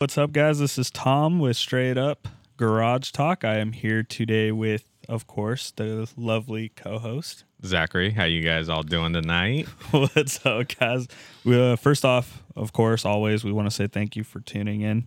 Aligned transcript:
What's 0.00 0.16
up, 0.16 0.32
guys? 0.32 0.58
This 0.58 0.78
is 0.78 0.90
Tom 0.90 1.40
with 1.40 1.58
Straight 1.58 1.98
Up 1.98 2.26
Garage 2.56 3.10
Talk. 3.10 3.44
I 3.44 3.58
am 3.58 3.72
here 3.72 4.02
today 4.02 4.50
with, 4.50 4.84
of 5.10 5.26
course, 5.26 5.72
the 5.72 6.08
lovely 6.16 6.70
co-host. 6.70 7.44
Zachary, 7.66 8.12
how 8.12 8.24
you 8.24 8.40
guys 8.40 8.70
all 8.70 8.82
doing 8.82 9.12
tonight? 9.12 9.66
What's 9.90 10.46
up, 10.46 10.68
guys? 10.78 11.06
We, 11.44 11.60
uh, 11.60 11.76
first 11.76 12.06
off, 12.06 12.42
of 12.56 12.72
course, 12.72 13.04
always 13.04 13.44
we 13.44 13.52
want 13.52 13.66
to 13.66 13.70
say 13.70 13.88
thank 13.88 14.16
you 14.16 14.24
for 14.24 14.40
tuning 14.40 14.80
in. 14.80 15.06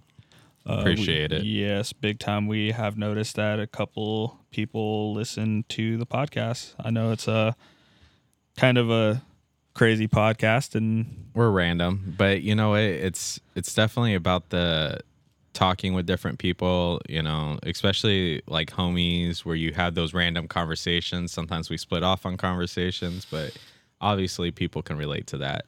Uh, 0.64 0.74
Appreciate 0.82 1.32
we- 1.32 1.38
it. 1.38 1.44
Yes, 1.44 1.92
big 1.92 2.20
time. 2.20 2.46
We 2.46 2.70
have 2.70 2.96
noticed 2.96 3.36
that 3.38 3.60
a 3.60 3.66
couple 3.66 4.42
people 4.52 5.12
listen 5.12 5.66
to 5.70 5.98
the 5.98 6.06
podcast. 6.06 6.76
I 6.80 6.92
know 6.92 7.12
it's 7.12 7.28
a 7.28 7.56
kind 8.58 8.78
of 8.78 8.92
a 8.92 9.24
crazy 9.74 10.08
podcast, 10.08 10.76
and 10.76 11.30
We're 11.34 11.50
random, 11.50 12.14
but 12.18 12.42
you 12.42 12.56
know 12.56 12.76
it, 12.76 12.90
it's 12.90 13.40
it's 13.56 13.74
definitely 13.74 14.16
about 14.16 14.50
the 14.50 15.00
talking 15.54 15.94
with 15.94 16.06
different 16.06 16.40
people, 16.40 17.00
you 17.08 17.22
know, 17.22 17.60
especially 17.64 18.42
like 18.48 18.72
homies 18.72 19.46
where 19.46 19.56
you 19.56 19.72
have 19.74 19.96
those 19.96 20.14
random 20.14 20.48
conversations. 20.48 21.32
Sometimes 21.32 21.70
we 21.70 21.78
split 21.78 22.04
off 22.04 22.26
on 22.26 22.38
conversations, 22.38 23.26
but 23.30 23.56
obviously 24.02 24.52
people 24.52 24.82
can 24.82 24.98
relate 24.98 25.28
to 25.28 25.38
that. 25.38 25.66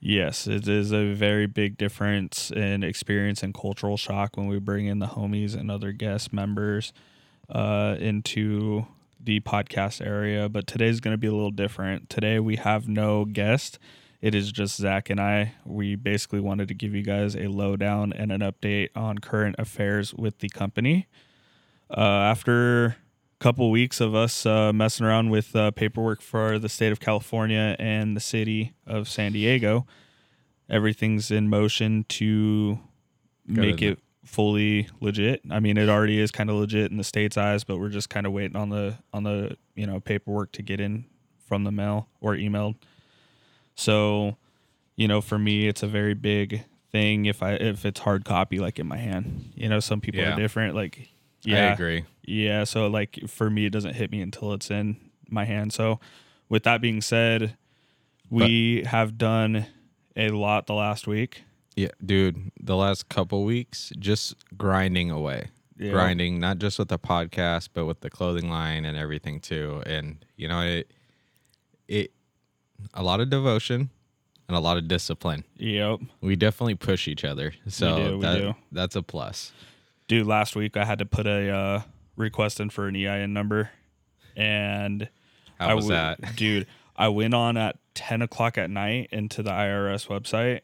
Yes, 0.00 0.46
it 0.46 0.66
is 0.66 0.92
a 0.92 1.12
very 1.12 1.46
big 1.46 1.76
difference 1.76 2.50
in 2.50 2.82
experience 2.82 3.42
and 3.42 3.54
cultural 3.54 3.96
shock 3.96 4.36
when 4.36 4.48
we 4.48 4.58
bring 4.58 4.86
in 4.86 4.98
the 4.98 5.06
homies 5.06 5.54
and 5.54 5.70
other 5.70 5.92
guest 5.92 6.32
members 6.32 6.92
uh, 7.50 7.96
into 8.00 8.86
the 9.22 9.40
podcast 9.40 10.04
area. 10.04 10.48
But 10.48 10.66
today's 10.66 11.00
going 11.00 11.14
to 11.14 11.18
be 11.18 11.26
a 11.26 11.32
little 11.32 11.50
different. 11.50 12.08
Today 12.10 12.38
we 12.38 12.56
have 12.56 12.88
no 12.88 13.24
guest. 13.24 13.78
It 14.20 14.34
is 14.34 14.52
just 14.52 14.76
Zach 14.76 15.08
and 15.08 15.20
I. 15.20 15.54
We 15.64 15.94
basically 15.94 16.40
wanted 16.40 16.68
to 16.68 16.74
give 16.74 16.94
you 16.94 17.02
guys 17.02 17.34
a 17.34 17.48
lowdown 17.48 18.12
and 18.12 18.30
an 18.30 18.40
update 18.40 18.90
on 18.94 19.18
current 19.18 19.56
affairs 19.58 20.12
with 20.14 20.40
the 20.40 20.48
company. 20.50 21.06
Uh, 21.90 22.00
after 22.00 22.84
a 22.84 22.96
couple 23.38 23.70
weeks 23.70 24.00
of 24.00 24.14
us 24.14 24.44
uh, 24.44 24.72
messing 24.72 25.06
around 25.06 25.30
with 25.30 25.56
uh, 25.56 25.70
paperwork 25.70 26.20
for 26.20 26.58
the 26.58 26.68
state 26.68 26.92
of 26.92 27.00
California 27.00 27.76
and 27.78 28.14
the 28.14 28.20
city 28.20 28.74
of 28.86 29.08
San 29.08 29.32
Diego, 29.32 29.86
everything's 30.68 31.30
in 31.30 31.48
motion 31.48 32.04
to 32.10 32.78
Go 33.52 33.62
make 33.62 33.78
to 33.78 33.92
it 33.92 33.98
fully 34.30 34.88
legit. 35.00 35.42
I 35.50 35.58
mean, 35.60 35.76
it 35.76 35.88
already 35.88 36.20
is 36.20 36.30
kind 36.30 36.48
of 36.50 36.56
legit 36.56 36.90
in 36.90 36.96
the 36.96 37.04
state's 37.04 37.36
eyes, 37.36 37.64
but 37.64 37.78
we're 37.78 37.88
just 37.88 38.08
kind 38.10 38.26
of 38.26 38.32
waiting 38.32 38.56
on 38.56 38.68
the 38.70 38.96
on 39.12 39.24
the 39.24 39.56
you 39.74 39.86
know 39.86 39.98
paperwork 40.00 40.52
to 40.52 40.62
get 40.62 40.78
in 40.80 41.04
from 41.48 41.64
the 41.64 41.72
mail 41.72 42.08
or 42.20 42.34
emailed. 42.36 42.76
So, 43.74 44.36
you 44.96 45.08
know, 45.08 45.20
for 45.20 45.38
me, 45.38 45.66
it's 45.68 45.82
a 45.82 45.86
very 45.86 46.14
big 46.14 46.64
thing 46.92 47.26
if 47.26 47.42
I 47.42 47.52
if 47.54 47.84
it's 47.84 48.00
hard 48.00 48.24
copy 48.24 48.58
like 48.58 48.78
in 48.78 48.86
my 48.86 48.98
hand. 48.98 49.50
You 49.54 49.68
know, 49.68 49.80
some 49.80 50.00
people 50.00 50.20
Yeah. 50.20 50.34
are 50.34 50.36
different. 50.36 50.74
Like, 50.74 51.08
yeah, 51.42 51.68
I 51.70 51.72
agree. 51.72 52.04
yeah. 52.24 52.64
So 52.64 52.86
like 52.86 53.18
for 53.26 53.50
me, 53.50 53.66
it 53.66 53.70
doesn't 53.70 53.94
hit 53.94 54.10
me 54.10 54.20
until 54.20 54.52
it's 54.52 54.70
in 54.70 54.96
my 55.28 55.44
hand. 55.44 55.72
So, 55.72 55.98
with 56.48 56.62
that 56.64 56.80
being 56.80 57.00
said, 57.00 57.56
we 58.28 58.84
have 58.86 59.18
done 59.18 59.66
a 60.16 60.28
lot 60.30 60.66
the 60.66 60.74
last 60.74 61.06
week. 61.06 61.42
Yeah, 61.76 61.88
dude, 62.04 62.50
the 62.60 62.76
last 62.76 63.08
couple 63.08 63.44
weeks 63.44 63.92
just 63.98 64.34
grinding 64.56 65.10
away. 65.10 65.48
Yeah. 65.78 65.92
Grinding 65.92 66.38
not 66.40 66.58
just 66.58 66.78
with 66.78 66.88
the 66.88 66.98
podcast 66.98 67.70
but 67.72 67.86
with 67.86 68.00
the 68.00 68.10
clothing 68.10 68.50
line 68.50 68.84
and 68.84 68.96
everything 68.98 69.40
too. 69.40 69.82
And 69.86 70.24
you 70.36 70.46
know, 70.48 70.60
it 70.60 70.90
it 71.88 72.12
a 72.94 73.02
lot 73.02 73.20
of 73.20 73.30
devotion 73.30 73.88
and 74.48 74.56
a 74.56 74.60
lot 74.60 74.76
of 74.76 74.88
discipline. 74.88 75.44
Yep. 75.56 76.00
We 76.20 76.36
definitely 76.36 76.74
push 76.74 77.06
each 77.08 77.24
other. 77.24 77.52
So 77.68 77.96
do, 77.96 78.14
we 78.16 78.22
that, 78.22 78.38
do. 78.38 78.54
that's 78.72 78.96
a 78.96 79.02
plus. 79.02 79.52
dude 80.08 80.26
last 80.26 80.56
week 80.56 80.76
i 80.76 80.84
had 80.84 80.98
to 80.98 81.06
put 81.06 81.26
a 81.26 81.48
uh, 81.50 81.82
request 82.16 82.58
in 82.60 82.68
for 82.68 82.88
an 82.88 82.96
ein 82.96 83.32
number 83.32 83.70
and 84.36 85.08
How 85.58 85.68
I 85.68 85.74
was 85.74 85.86
w- 85.88 85.96
that? 86.00 86.18
dude 86.36 86.66
i 86.96 87.08
went 87.08 87.32
on 87.32 87.56
at 87.56 87.76
10 87.94 88.20
o'clock 88.22 88.58
at 88.58 88.70
night 88.70 89.08
into 89.12 89.42
the 89.42 89.50
irs 89.50 90.08
website 90.08 90.60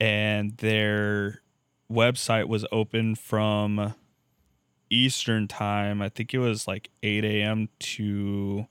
and 0.00 0.56
their 0.58 1.42
website 1.92 2.48
was 2.48 2.64
open 2.72 3.14
from 3.14 3.94
eastern 4.88 5.46
time 5.46 6.00
i 6.02 6.08
think 6.08 6.32
it 6.34 6.38
was 6.38 6.66
like 6.66 6.90
8 7.02 7.24
a.m 7.24 7.68
to 7.78 8.66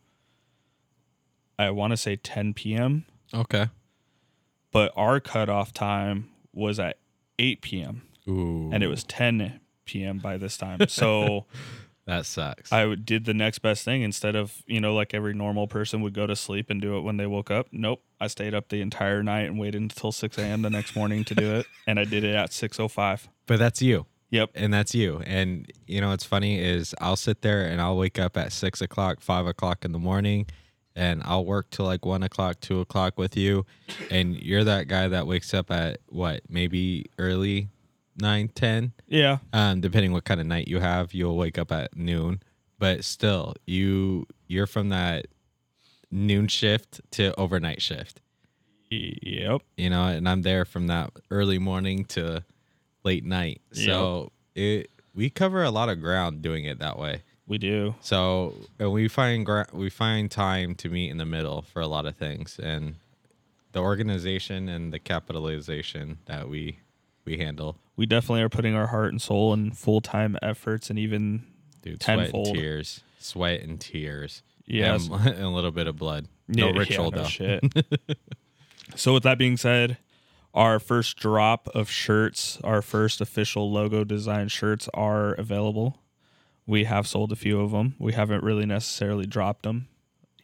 i 1.57 1.69
want 1.69 1.91
to 1.91 1.97
say 1.97 2.15
10 2.15 2.53
p.m 2.53 3.05
Okay. 3.33 3.67
but 4.71 4.91
our 4.95 5.19
cutoff 5.19 5.71
time 5.73 6.29
was 6.53 6.79
at 6.79 6.97
8 7.37 7.61
p.m 7.61 8.01
Ooh. 8.27 8.69
and 8.73 8.83
it 8.83 8.87
was 8.87 9.03
10 9.03 9.59
p.m 9.85 10.17
by 10.19 10.37
this 10.37 10.57
time 10.57 10.87
so 10.87 11.45
that 12.09 12.25
sucks. 12.25 12.73
I 12.73 12.95
did 12.95 13.25
the 13.25 13.33
next 13.35 13.59
best 13.59 13.85
thing 13.85 14.01
instead 14.01 14.35
of, 14.35 14.63
you 14.65 14.81
know, 14.81 14.95
like 14.95 15.13
every 15.13 15.33
normal 15.35 15.67
person 15.67 16.01
would 16.01 16.13
go 16.13 16.25
to 16.25 16.35
sleep 16.35 16.69
and 16.69 16.81
do 16.81 16.97
it 16.97 17.01
when 17.01 17.17
they 17.17 17.27
woke 17.27 17.51
up. 17.51 17.67
Nope. 17.71 18.01
I 18.19 18.25
stayed 18.27 18.53
up 18.55 18.69
the 18.69 18.81
entire 18.81 19.21
night 19.21 19.45
and 19.45 19.59
waited 19.59 19.81
until 19.81 20.11
6 20.11 20.37
a.m. 20.39 20.63
the 20.63 20.69
next 20.71 20.95
morning 20.95 21.23
to 21.25 21.35
do 21.35 21.55
it. 21.55 21.65
And 21.87 21.99
I 21.99 22.03
did 22.05 22.23
it 22.23 22.35
at 22.35 22.49
6.05. 22.49 23.27
but 23.47 23.57
that's 23.59 23.81
you. 23.81 24.05
Yep. 24.31 24.51
and 24.55 24.71
that's 24.73 24.93
you. 24.93 25.21
And 25.25 25.71
you 25.87 26.01
know 26.01 26.09
what's 26.09 26.23
funny 26.25 26.59
is 26.59 26.93
I'll 27.01 27.15
sit 27.15 27.41
there 27.41 27.63
and 27.65 27.81
I'll 27.81 27.97
wake 27.97 28.19
up 28.19 28.37
at 28.37 28.51
six 28.51 28.79
o'clock, 28.81 29.21
five 29.21 29.47
o'clock 29.47 29.83
in 29.85 29.91
the 29.91 29.97
morning, 29.99 30.45
and 30.95 31.23
I'll 31.25 31.45
work 31.45 31.71
till 31.71 31.85
like 31.85 32.05
one 32.05 32.21
o'clock, 32.21 32.59
two 32.59 32.79
o'clock 32.79 33.17
with 33.17 33.35
you, 33.35 33.65
and 34.11 34.35
you're 34.35 34.63
that 34.63 34.87
guy 34.87 35.07
that 35.07 35.25
wakes 35.25 35.53
up 35.55 35.71
at 35.71 35.99
what 36.09 36.41
maybe 36.47 37.05
early 37.17 37.69
nine, 38.21 38.49
ten, 38.49 38.93
Yeah. 39.07 39.39
um, 39.53 39.81
depending 39.81 40.11
what 40.11 40.23
kind 40.25 40.39
of 40.39 40.47
night 40.47 40.67
you 40.67 40.79
have. 40.79 41.13
You'll 41.13 41.37
wake 41.37 41.57
up 41.57 41.71
at 41.71 41.95
noon, 41.95 42.41
but 42.77 43.03
still, 43.03 43.55
you 43.65 44.25
you're 44.47 44.67
from 44.67 44.89
that 44.89 45.27
noon 46.11 46.47
shift 46.47 47.01
to 47.11 47.33
overnight 47.39 47.81
shift. 47.81 48.21
Yep. 48.91 49.61
You 49.77 49.89
know, 49.89 50.05
and 50.05 50.27
I'm 50.27 50.41
there 50.41 50.65
from 50.65 50.87
that 50.87 51.11
early 51.29 51.59
morning 51.59 52.05
to 52.05 52.43
late 53.03 53.23
night. 53.23 53.61
So 53.71 54.31
it 54.55 54.89
we 55.13 55.29
cover 55.29 55.63
a 55.63 55.69
lot 55.71 55.89
of 55.89 55.99
ground 56.01 56.41
doing 56.41 56.65
it 56.65 56.79
that 56.79 56.97
way. 56.97 57.21
We 57.45 57.57
do. 57.57 57.95
So 58.01 58.55
and 58.79 58.91
we 58.91 59.07
find 59.07 59.45
gra- 59.45 59.67
we 59.73 59.89
find 59.89 60.29
time 60.31 60.73
to 60.75 60.89
meet 60.89 61.09
in 61.11 61.17
the 61.17 61.25
middle 61.25 61.61
for 61.61 61.81
a 61.81 61.87
lot 61.87 62.05
of 62.05 62.15
things, 62.15 62.59
and 62.61 62.95
the 63.71 63.79
organization 63.79 64.67
and 64.69 64.91
the 64.91 64.99
capitalization 64.99 66.17
that 66.25 66.49
we 66.49 66.79
we 67.25 67.37
handle, 67.37 67.77
We 67.95 68.05
definitely 68.05 68.41
are 68.41 68.49
putting 68.49 68.75
our 68.75 68.87
heart 68.87 69.11
and 69.11 69.21
soul 69.21 69.53
and 69.53 69.77
full 69.77 70.01
time 70.01 70.37
efforts 70.41 70.89
and 70.89 70.97
even, 70.97 71.43
dude, 71.81 72.01
sweat 72.01 72.33
and 72.33 72.45
tears, 72.45 73.01
sweat 73.19 73.61
and 73.61 73.79
tears, 73.79 74.41
yes. 74.65 75.07
and, 75.07 75.27
and 75.27 75.43
a 75.43 75.49
little 75.49 75.71
bit 75.71 75.87
of 75.87 75.97
blood. 75.97 76.27
No 76.47 76.67
Yeah, 76.69 76.79
ritual 76.79 77.05
yeah, 77.05 77.15
no 77.15 77.21
though. 77.23 77.27
shit. 77.27 77.63
so 78.95 79.13
with 79.13 79.23
that 79.23 79.37
being 79.37 79.57
said, 79.57 79.97
our 80.53 80.79
first 80.79 81.17
drop 81.17 81.67
of 81.75 81.89
shirts, 81.91 82.59
our 82.63 82.81
first 82.81 83.21
official 83.21 83.71
logo 83.71 84.03
design 84.03 84.47
shirts 84.47 84.89
are 84.93 85.33
available. 85.33 85.99
We 86.65 86.85
have 86.85 87.07
sold 87.07 87.31
a 87.31 87.35
few 87.35 87.59
of 87.61 87.71
them. 87.71 87.95
We 87.99 88.13
haven't 88.13 88.43
really 88.43 88.65
necessarily 88.65 89.25
dropped 89.25 89.63
them 89.63 89.87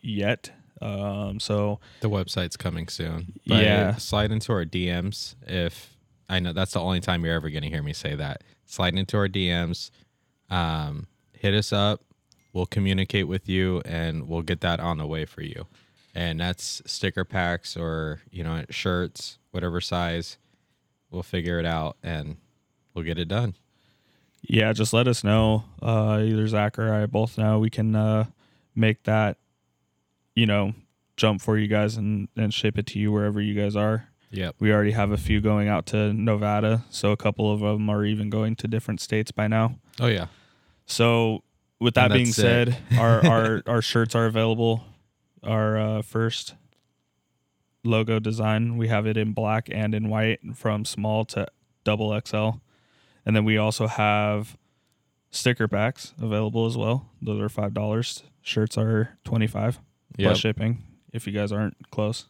yet. 0.02 0.52
Um, 0.82 1.40
so 1.40 1.80
The 2.02 2.10
website's 2.10 2.58
coming 2.58 2.88
soon. 2.88 3.34
But 3.48 3.64
Yeah. 3.64 3.96
Slide 3.96 4.32
into 4.32 4.52
our 4.52 4.66
DMs 4.66 5.36
if 5.48 5.95
I 6.28 6.40
know 6.40 6.54
that's 6.54 6.74
the 6.74 6.82
only 6.82 7.00
time 7.02 7.24
you're 7.24 7.36
ever 7.36 7.50
going 7.50 7.64
to 7.64 7.70
hear 7.70 7.84
me 7.84 7.94
say 7.94 8.16
that. 8.16 8.44
Slide 8.66 8.96
into 8.96 9.18
our 9.18 9.28
DMs. 9.28 9.92
Um, 10.50 11.08
hit 11.34 11.54
us 11.54 11.72
up. 11.72 12.02
We'll 12.54 12.66
communicate 12.66 13.28
with 13.28 13.50
you 13.50 13.82
and 13.86 14.28
we'll 14.28 14.42
get 14.42 14.62
that 14.62 14.80
on 14.80 14.98
the 14.98 15.06
way 15.06 15.26
for 15.26 15.42
you. 15.42 15.68
And 16.16 16.40
that's 16.40 16.82
sticker 16.86 17.26
packs 17.26 17.76
or, 17.76 18.22
you 18.32 18.44
know, 18.44 18.64
shirts, 18.70 19.38
whatever 19.52 19.82
size. 19.82 20.38
We'll 21.12 21.24
figure 21.24 21.60
it 21.60 21.66
out 21.66 21.98
and 22.02 22.38
we'll 22.94 23.04
get 23.06 23.20
it 23.20 23.28
done. 23.28 23.56
yeah, 24.42 24.72
just 24.74 24.94
let 24.94 25.08
us 25.08 25.24
know. 25.24 25.66
Uh, 25.82 26.22
either 26.24 26.48
Zach 26.48 26.80
or 26.80 26.94
I 26.94 27.06
both 27.08 27.38
know 27.38 27.60
we 27.60 27.70
can 27.70 27.96
uh, 27.96 28.26
make 28.76 29.04
that, 29.04 29.38
you 30.36 30.46
know, 30.46 30.74
jump 31.18 31.42
for 31.42 31.58
you 31.58 31.68
guys 31.68 31.98
and, 31.98 32.28
and 32.38 32.54
ship 32.54 32.78
it 32.78 32.86
to 32.88 33.00
you 33.00 33.12
wherever 33.12 33.42
you 33.42 33.54
guys 33.60 33.76
are. 33.76 34.08
Yep. 34.36 34.56
We 34.60 34.72
already 34.74 34.92
have 34.92 35.12
a 35.12 35.18
few 35.18 35.40
going 35.42 35.68
out 35.70 35.86
to 35.88 36.12
Nevada, 36.14 36.84
so 36.90 37.12
a 37.12 37.18
couple 37.18 37.52
of 37.52 37.62
them 37.62 37.90
are 37.90 38.04
even 38.06 38.30
going 38.30 38.56
to 38.58 38.68
different 38.68 39.00
states 39.02 39.32
by 39.32 39.48
now. 39.48 39.76
Oh, 40.00 40.08
yeah. 40.08 40.28
So, 40.86 41.44
with 41.80 41.94
that 41.96 42.12
being 42.12 42.26
said, 42.28 42.78
our, 42.98 43.26
our 43.28 43.64
our 43.66 43.82
shirts 43.82 44.14
are 44.14 44.26
available. 44.26 44.84
Our 45.44 45.78
uh, 45.78 46.02
first 46.02 46.56
logo 47.84 48.20
design, 48.20 48.78
we 48.78 48.88
have 48.88 49.06
it 49.08 49.16
in 49.18 49.34
black 49.34 49.70
and 49.72 49.94
in 49.96 50.10
white, 50.10 50.40
from 50.56 50.86
small 50.86 51.24
to 51.26 51.48
double 51.84 52.20
XL, 52.26 52.60
and 53.26 53.36
then 53.36 53.46
we 53.46 53.58
also 53.58 53.88
have 53.88 54.58
sticker 55.30 55.68
packs 55.68 56.14
available 56.22 56.66
as 56.66 56.76
well. 56.78 57.10
Those 57.22 57.40
are 57.42 57.50
five 57.50 57.74
dollars. 57.74 58.24
Shirts 58.42 58.78
are 58.78 59.18
twenty 59.24 59.48
five 59.48 59.80
Yep. 60.18 60.28
plus 60.30 60.38
shipping 60.40 60.82
if 61.12 61.28
you 61.28 61.34
guys 61.34 61.52
aren't 61.52 61.90
close. 61.92 62.26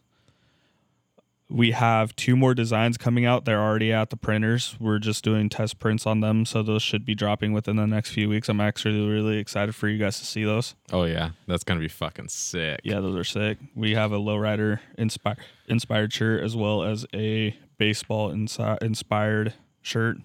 We 1.48 1.70
have 1.70 2.14
two 2.16 2.34
more 2.34 2.54
designs 2.54 2.96
coming 2.96 3.24
out. 3.24 3.44
They're 3.44 3.62
already 3.62 3.92
at 3.92 4.10
the 4.10 4.16
printers. 4.16 4.76
We're 4.80 4.98
just 4.98 5.22
doing 5.22 5.48
test 5.48 5.78
prints 5.78 6.06
on 6.06 6.20
them, 6.20 6.44
so 6.44 6.62
those 6.62 6.82
should 6.82 7.04
be 7.04 7.14
dropping 7.14 7.52
within 7.52 7.76
the 7.76 7.86
next 7.86 8.10
few 8.10 8.28
weeks. 8.28 8.48
I'm 8.48 8.60
actually 8.60 9.06
really 9.08 9.38
excited 9.38 9.74
for 9.74 9.88
you 9.88 9.98
guys 9.98 10.18
to 10.18 10.26
see 10.26 10.44
those. 10.44 10.74
Oh 10.92 11.04
yeah, 11.04 11.30
that's 11.46 11.62
gonna 11.64 11.80
be 11.80 11.88
fucking 11.88 12.28
sick. 12.28 12.80
Yeah, 12.82 13.00
those 13.00 13.16
are 13.16 13.24
sick. 13.24 13.58
We 13.74 13.94
have 13.94 14.12
a 14.12 14.18
lowrider 14.18 14.80
inspired 14.98 15.38
inspired 15.68 16.12
shirt 16.12 16.42
as 16.42 16.56
well 16.56 16.82
as 16.82 17.06
a 17.14 17.56
baseball 17.78 18.32
insi- 18.32 18.82
inspired 18.82 19.54
shirt. 19.82 20.18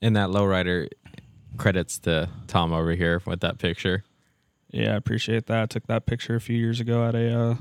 And 0.00 0.14
that 0.16 0.28
lowrider 0.28 0.88
credits 1.56 1.98
to 2.00 2.28
Tom 2.46 2.72
over 2.72 2.92
here 2.92 3.22
with 3.26 3.40
that 3.40 3.58
picture. 3.58 4.04
Yeah, 4.70 4.92
I 4.92 4.96
appreciate 4.96 5.46
that. 5.46 5.62
I 5.62 5.66
took 5.66 5.86
that 5.86 6.06
picture 6.06 6.34
a 6.34 6.40
few 6.40 6.56
years 6.56 6.78
ago 6.78 7.06
at 7.06 7.14
a 7.14 7.40
uh, 7.40 7.54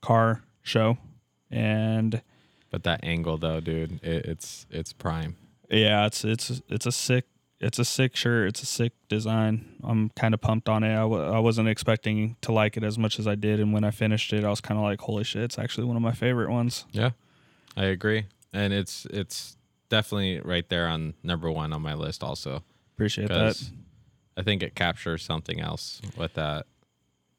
car 0.00 0.42
show, 0.62 0.98
and 1.52 2.22
But 2.70 2.82
that 2.84 3.00
angle 3.04 3.36
though, 3.38 3.60
dude, 3.60 4.02
it, 4.02 4.26
it's 4.26 4.66
it's 4.70 4.92
prime. 4.92 5.36
yeah, 5.70 6.06
it's 6.06 6.24
it's 6.24 6.62
it's 6.68 6.86
a 6.86 6.92
sick 6.92 7.26
it's 7.60 7.78
a 7.78 7.84
sick 7.84 8.16
shirt. 8.16 8.48
It's 8.48 8.62
a 8.62 8.66
sick 8.66 8.92
design. 9.08 9.76
I'm 9.84 10.10
kind 10.16 10.34
of 10.34 10.40
pumped 10.40 10.68
on 10.68 10.82
it. 10.82 10.92
I 10.94 11.02
w- 11.02 11.22
I 11.22 11.38
wasn't 11.38 11.68
expecting 11.68 12.34
to 12.40 12.50
like 12.50 12.76
it 12.76 12.82
as 12.82 12.98
much 12.98 13.20
as 13.20 13.28
I 13.28 13.36
did, 13.36 13.60
and 13.60 13.72
when 13.72 13.84
I 13.84 13.92
finished 13.92 14.32
it, 14.32 14.42
I 14.42 14.50
was 14.50 14.60
kind 14.60 14.78
of 14.78 14.82
like, 14.84 15.00
holy 15.00 15.22
shit! 15.22 15.42
It's 15.42 15.58
actually 15.58 15.86
one 15.86 15.94
of 15.96 16.02
my 16.02 16.12
favorite 16.12 16.50
ones. 16.50 16.86
Yeah, 16.90 17.10
I 17.76 17.84
agree, 17.84 18.24
and 18.52 18.72
it's 18.72 19.06
it's 19.06 19.56
definitely 19.90 20.40
right 20.40 20.68
there 20.68 20.88
on 20.88 21.14
number 21.22 21.50
one 21.52 21.72
on 21.72 21.82
my 21.82 21.94
list 21.94 22.24
also 22.24 22.64
Appreciate 22.94 23.28
that. 23.28 23.62
I 24.36 24.42
think 24.42 24.62
it 24.62 24.74
captures 24.74 25.22
something 25.22 25.60
else 25.60 26.00
with 26.16 26.34
that. 26.34 26.66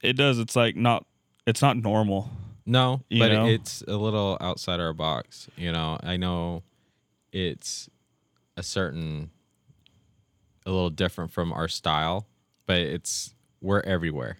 It 0.01 0.13
does. 0.13 0.39
It's 0.39 0.56
like 0.56 0.75
not. 0.75 1.06
It's 1.45 1.62
not 1.62 1.75
normal. 1.77 2.30
No, 2.65 3.01
You 3.10 3.19
but 3.19 3.31
know? 3.31 3.45
it's 3.48 3.81
a 3.88 3.98
little 3.98 4.38
outside 4.39 4.80
our 4.80 4.94
box. 4.94 5.50
You 5.57 5.71
know, 5.71 5.98
I 6.01 6.18
know 6.18 6.63
it's 7.31 7.89
a 8.56 8.63
certain, 8.63 9.31
a 10.65 10.71
little 10.71 10.89
different 10.89 11.31
from 11.31 11.51
our 11.51 11.68
style, 11.68 12.27
but 12.65 12.77
it's 12.77 13.33
we're 13.62 13.81
everywhere. 13.81 14.38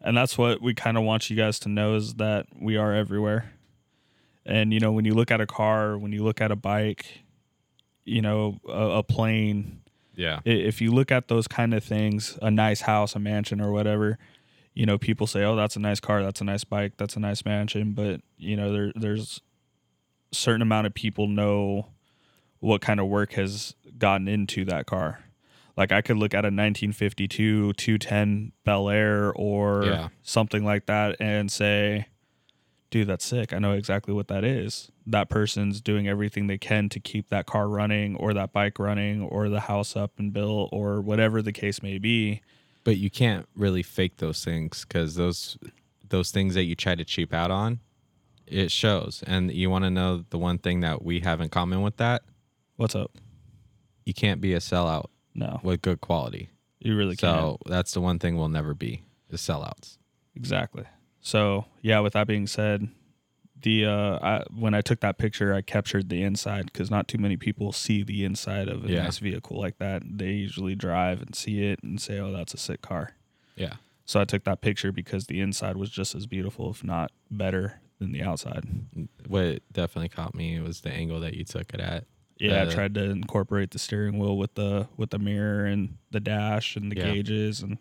and 0.00 0.16
that's 0.16 0.36
what 0.36 0.60
we 0.60 0.74
kind 0.74 0.96
of 0.96 1.02
want 1.04 1.30
you 1.30 1.36
guys 1.36 1.58
to 1.60 1.68
know 1.68 1.94
is 1.94 2.14
that 2.14 2.46
we 2.60 2.76
are 2.76 2.92
everywhere 2.92 3.52
and 4.44 4.74
you 4.74 4.78
know 4.80 4.92
when 4.92 5.04
you 5.06 5.14
look 5.14 5.30
at 5.30 5.40
a 5.40 5.46
car 5.46 5.96
when 5.96 6.12
you 6.12 6.22
look 6.22 6.40
at 6.40 6.50
a 6.50 6.56
bike 6.56 7.06
you 8.04 8.20
know 8.20 8.58
a, 8.68 8.98
a 8.98 9.02
plane 9.02 9.80
Yeah, 10.14 10.40
if 10.44 10.80
you 10.82 10.90
look 10.92 11.10
at 11.12 11.28
those 11.28 11.46
kind 11.48 11.72
of 11.72 11.82
things 11.82 12.36
a 12.42 12.50
nice 12.50 12.82
house 12.82 13.14
a 13.14 13.18
mansion 13.18 13.60
or 13.60 13.70
whatever 13.72 14.18
you 14.74 14.84
know 14.86 14.98
people 14.98 15.26
say 15.26 15.44
oh 15.44 15.54
that's 15.56 15.76
a 15.76 15.80
nice 15.80 16.00
car 16.00 16.22
that's 16.22 16.40
a 16.40 16.44
nice 16.44 16.64
bike 16.64 16.92
that's 16.96 17.16
a 17.16 17.20
nice 17.20 17.44
mansion 17.44 17.92
but 17.92 18.20
you 18.36 18.56
know 18.56 18.72
there 18.72 18.92
there's 18.96 19.40
a 20.32 20.34
certain 20.34 20.62
amount 20.62 20.86
of 20.86 20.94
people 20.94 21.26
know 21.28 21.86
what 22.60 22.80
kind 22.80 22.98
of 22.98 23.06
work 23.06 23.34
has 23.34 23.74
gotten 23.98 24.26
into 24.26 24.64
that 24.64 24.86
car. 24.86 25.20
Like 25.76 25.92
i 25.92 26.00
could 26.02 26.16
look 26.16 26.34
at 26.34 26.44
a 26.44 26.48
1952 26.50 27.72
210 27.74 28.52
bel 28.64 28.88
air 28.88 29.32
or 29.34 29.84
Yeah. 29.86 30.08
something 30.22 30.64
like 30.64 30.86
that 30.86 31.16
and 31.20 31.50
say 31.52 32.06
dude 32.90 33.08
that's 33.08 33.24
sick. 33.24 33.52
I 33.52 33.58
know 33.58 33.72
exactly 33.72 34.14
what 34.14 34.28
that 34.28 34.44
is. 34.44 34.90
That 35.06 35.28
person's 35.28 35.80
doing 35.80 36.06
everything 36.08 36.46
they 36.46 36.58
can 36.58 36.88
to 36.90 37.00
keep 37.00 37.28
that 37.28 37.44
car 37.44 37.68
running 37.68 38.14
or 38.16 38.32
that 38.34 38.52
bike 38.52 38.78
running 38.78 39.20
or 39.22 39.48
the 39.48 39.60
house 39.60 39.96
up 39.96 40.12
and 40.18 40.32
built 40.32 40.70
or 40.72 41.00
whatever 41.00 41.42
the 41.42 41.52
case 41.52 41.82
may 41.82 41.98
be 41.98 42.40
but 42.84 42.96
you 42.96 43.10
can't 43.10 43.48
really 43.56 43.82
fake 43.82 44.18
those 44.18 44.44
things 44.44 44.84
because 44.84 45.16
those 45.16 45.58
those 46.08 46.30
things 46.30 46.54
that 46.54 46.64
you 46.64 46.74
try 46.76 46.94
to 46.94 47.04
cheap 47.04 47.32
out 47.32 47.50
on, 47.50 47.80
it 48.46 48.70
shows. 48.70 49.24
And 49.26 49.50
you 49.50 49.70
want 49.70 49.84
to 49.84 49.90
know 49.90 50.24
the 50.30 50.38
one 50.38 50.58
thing 50.58 50.80
that 50.80 51.02
we 51.02 51.20
have 51.20 51.40
in 51.40 51.48
common 51.48 51.82
with 51.82 51.96
that: 51.96 52.22
what's 52.76 52.94
up 52.94 53.10
you 54.04 54.14
can't 54.14 54.40
be 54.40 54.52
a 54.54 54.58
sellout 54.58 55.06
no 55.34 55.60
with 55.62 55.82
good 55.82 56.00
quality. 56.00 56.50
you 56.78 56.96
really 56.96 57.16
can't 57.16 57.38
So 57.38 57.58
that's 57.66 57.92
the 57.92 58.00
one 58.00 58.18
thing 58.18 58.36
we'll 58.36 58.48
never 58.48 58.74
be: 58.74 59.02
is 59.30 59.40
sellouts. 59.40 59.98
Exactly. 60.36 60.84
So 61.20 61.64
yeah, 61.82 62.00
with 62.00 62.12
that 62.12 62.26
being 62.26 62.46
said, 62.46 62.88
the 63.64 63.84
uh, 63.86 64.18
I, 64.22 64.44
when 64.54 64.72
I 64.74 64.80
took 64.80 65.00
that 65.00 65.18
picture, 65.18 65.52
I 65.52 65.60
captured 65.60 66.08
the 66.08 66.22
inside 66.22 66.66
because 66.66 66.90
not 66.90 67.08
too 67.08 67.18
many 67.18 67.36
people 67.36 67.72
see 67.72 68.02
the 68.04 68.24
inside 68.24 68.68
of 68.68 68.84
a 68.84 68.88
Yeah. 68.88 69.02
nice 69.02 69.18
vehicle 69.18 69.58
like 69.60 69.78
that. 69.78 70.02
They 70.06 70.30
usually 70.30 70.74
drive 70.76 71.20
and 71.20 71.34
see 71.34 71.64
it 71.66 71.82
and 71.82 72.00
say, 72.00 72.18
"Oh, 72.18 72.30
that's 72.32 72.54
a 72.54 72.58
sick 72.58 72.80
car." 72.82 73.12
Yeah. 73.56 73.74
So 74.04 74.20
I 74.20 74.24
took 74.24 74.44
that 74.44 74.60
picture 74.60 74.92
because 74.92 75.26
the 75.26 75.40
inside 75.40 75.76
was 75.76 75.90
just 75.90 76.14
as 76.14 76.26
beautiful, 76.26 76.70
if 76.70 76.84
not 76.84 77.10
better, 77.30 77.80
than 77.98 78.12
the 78.12 78.22
outside. 78.22 78.64
What 79.26 79.62
definitely 79.72 80.10
caught 80.10 80.34
me 80.34 80.60
was 80.60 80.82
the 80.82 80.90
angle 80.92 81.20
that 81.20 81.34
you 81.34 81.44
took 81.44 81.72
it 81.74 81.80
at. 81.80 82.04
Yeah, 82.38 82.62
I 82.62 82.64
tried 82.66 82.94
to 82.94 83.04
incorporate 83.04 83.70
the 83.70 83.78
steering 83.78 84.18
wheel 84.18 84.36
with 84.36 84.54
the 84.54 84.88
with 84.96 85.10
the 85.10 85.18
mirror 85.18 85.64
and 85.64 85.96
the 86.10 86.20
dash 86.20 86.76
and 86.76 86.90
the 86.92 86.96
Yeah. 86.96 87.04
gauges 87.04 87.62
and 87.62 87.78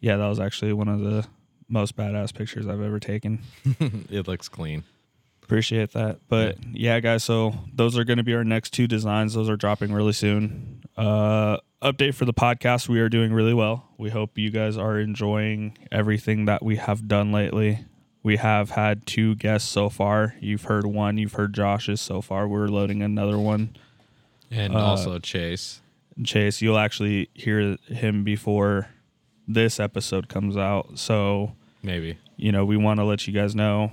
yeah, 0.00 0.16
that 0.16 0.28
was 0.28 0.38
actually 0.40 0.72
one 0.72 0.88
of 0.88 1.00
the 1.00 1.26
most 1.68 1.96
badass 1.96 2.34
pictures 2.34 2.66
I've 2.66 2.80
ever 2.80 2.98
taken. 3.00 3.40
it 4.10 4.26
looks 4.26 4.48
clean. 4.48 4.84
Appreciate 5.42 5.92
that. 5.92 6.18
But 6.28 6.58
yeah. 6.72 7.00
guys, 7.00 7.24
so 7.24 7.54
those 7.74 7.96
are 7.98 8.04
going 8.04 8.18
to 8.18 8.22
be 8.22 8.34
our 8.34 8.44
next 8.44 8.70
two 8.74 8.86
designs. 8.86 9.34
Those 9.34 9.48
are 9.48 9.56
dropping 9.56 9.92
really 9.92 10.12
soon. 10.12 10.82
Uh, 10.96 11.56
update 11.82 12.14
for 12.14 12.26
the 12.26 12.34
podcast. 12.34 12.88
We 12.88 13.00
are 13.00 13.08
doing 13.08 13.32
really 13.32 13.54
well. 13.54 13.88
We 13.96 14.10
hope 14.10 14.36
you 14.36 14.50
guys 14.50 14.76
are 14.76 14.98
enjoying 14.98 15.78
everything 15.90 16.44
that 16.46 16.62
we 16.62 16.76
have 16.76 17.08
done 17.08 17.32
lately. 17.32 17.86
We 18.22 18.36
have 18.36 18.70
had 18.70 19.06
two 19.06 19.36
guests 19.36 19.68
so 19.70 19.88
far. 19.88 20.34
You've 20.40 20.64
heard 20.64 20.84
one, 20.86 21.16
you've 21.16 21.32
heard 21.34 21.54
Josh's 21.54 22.00
so 22.00 22.20
far. 22.20 22.46
We're 22.46 22.68
loading 22.68 23.00
another 23.02 23.38
one. 23.38 23.74
And 24.50 24.74
Uh, 24.74 24.80
also 24.80 25.18
Chase. 25.18 25.80
Chase, 26.24 26.60
you'll 26.60 26.78
actually 26.78 27.30
hear 27.32 27.76
him 27.86 28.24
before 28.24 28.88
this 29.46 29.78
episode 29.80 30.28
comes 30.28 30.56
out. 30.56 30.98
So 30.98 31.54
Maybe. 31.82 32.18
you 32.36 32.52
know, 32.52 32.64
we 32.64 32.76
want 32.76 33.00
to 33.00 33.04
let 33.04 33.26
you 33.26 33.32
guys 33.32 33.54
know, 33.54 33.92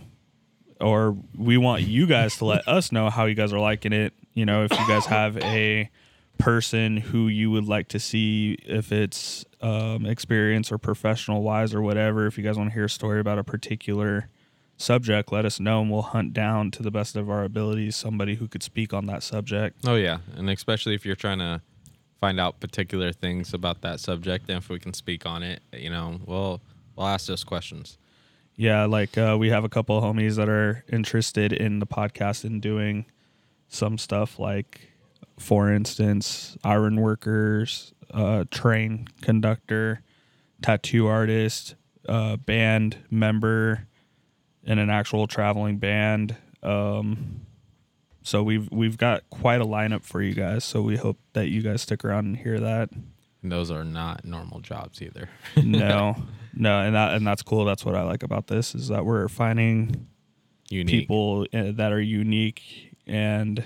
or 0.81 1.15
we 1.37 1.57
want 1.57 1.83
you 1.83 2.07
guys 2.07 2.37
to 2.37 2.45
let 2.45 2.67
us 2.67 2.91
know 2.91 3.09
how 3.09 3.25
you 3.25 3.35
guys 3.35 3.53
are 3.53 3.59
liking 3.59 3.93
it. 3.93 4.13
You 4.33 4.45
know, 4.45 4.63
if 4.63 4.71
you 4.71 4.87
guys 4.87 5.05
have 5.05 5.37
a 5.37 5.89
person 6.37 6.97
who 6.97 7.27
you 7.27 7.49
would 7.51 7.65
like 7.65 7.87
to 7.89 7.99
see, 7.99 8.57
if 8.65 8.91
it's 8.91 9.45
um, 9.61 10.05
experience 10.05 10.71
or 10.71 10.77
professional 10.77 11.41
wise 11.41 11.73
or 11.73 11.81
whatever, 11.81 12.27
if 12.27 12.37
you 12.37 12.43
guys 12.43 12.57
want 12.57 12.69
to 12.69 12.73
hear 12.73 12.85
a 12.85 12.89
story 12.89 13.19
about 13.19 13.39
a 13.39 13.43
particular 13.43 14.27
subject, 14.77 15.31
let 15.31 15.45
us 15.45 15.59
know 15.59 15.81
and 15.81 15.89
we'll 15.89 16.01
hunt 16.01 16.33
down 16.33 16.71
to 16.71 16.83
the 16.83 16.91
best 16.91 17.15
of 17.15 17.29
our 17.29 17.45
abilities 17.45 17.95
somebody 17.95 18.35
who 18.35 18.47
could 18.47 18.61
speak 18.61 18.93
on 18.93 19.05
that 19.05 19.23
subject. 19.23 19.77
Oh 19.87 19.95
yeah, 19.95 20.17
and 20.35 20.49
especially 20.49 20.95
if 20.95 21.05
you're 21.05 21.15
trying 21.15 21.39
to 21.39 21.61
find 22.19 22.39
out 22.39 22.59
particular 22.59 23.13
things 23.13 23.53
about 23.53 23.81
that 23.81 23.99
subject, 24.01 24.49
and 24.49 24.57
if 24.57 24.67
we 24.69 24.79
can 24.79 24.93
speak 24.93 25.25
on 25.25 25.43
it, 25.43 25.61
you 25.71 25.89
know, 25.89 26.19
we'll 26.25 26.59
we'll 26.95 27.07
ask 27.07 27.27
those 27.27 27.43
questions. 27.43 27.97
Yeah, 28.55 28.85
like 28.85 29.17
uh, 29.17 29.35
we 29.37 29.49
have 29.49 29.63
a 29.63 29.69
couple 29.69 29.97
of 29.97 30.03
homies 30.03 30.37
that 30.37 30.47
are 30.47 30.85
interested 30.89 31.51
in 31.51 31.79
the 31.79 31.87
podcast 31.87 32.45
and 32.45 32.61
doing 32.61 33.05
some 33.67 33.97
stuff 33.97 34.39
like, 34.39 34.93
for 35.37 35.71
instance, 35.71 36.57
iron 36.63 37.01
workers, 37.01 37.93
uh, 38.13 38.45
train 38.51 39.07
conductor, 39.21 40.01
tattoo 40.61 41.07
artist, 41.07 41.75
uh, 42.07 42.37
band 42.37 42.97
member, 43.09 43.87
in 44.63 44.79
an 44.79 44.89
actual 44.89 45.27
traveling 45.27 45.77
band. 45.77 46.35
Um, 46.63 47.41
so 48.23 48.41
we've 48.41 48.69
we've 48.71 48.97
got 48.97 49.29
quite 49.29 49.61
a 49.61 49.65
lineup 49.65 50.03
for 50.03 50.21
you 50.21 50.33
guys. 50.33 50.63
So 50.63 50.81
we 50.81 50.97
hope 50.97 51.19
that 51.33 51.49
you 51.49 51.61
guys 51.61 51.81
stick 51.83 52.03
around 52.03 52.25
and 52.25 52.37
hear 52.37 52.59
that. 52.59 52.89
And 53.43 53.51
those 53.51 53.69
are 53.69 53.83
not 53.83 54.25
normal 54.25 54.59
jobs 54.61 55.01
either. 55.01 55.29
no, 55.55 56.15
no, 56.55 56.79
and 56.81 56.95
that 56.95 57.13
and 57.15 57.25
that's 57.25 57.41
cool. 57.43 57.65
That's 57.65 57.85
what 57.85 57.95
I 57.95 58.03
like 58.03 58.23
about 58.23 58.47
this 58.47 58.75
is 58.75 58.87
that 58.87 59.05
we're 59.05 59.27
finding 59.27 60.07
Unique, 60.69 61.01
people 61.01 61.45
uh, 61.53 61.71
that 61.73 61.91
are 61.91 62.01
unique 62.01 62.95
and 63.05 63.63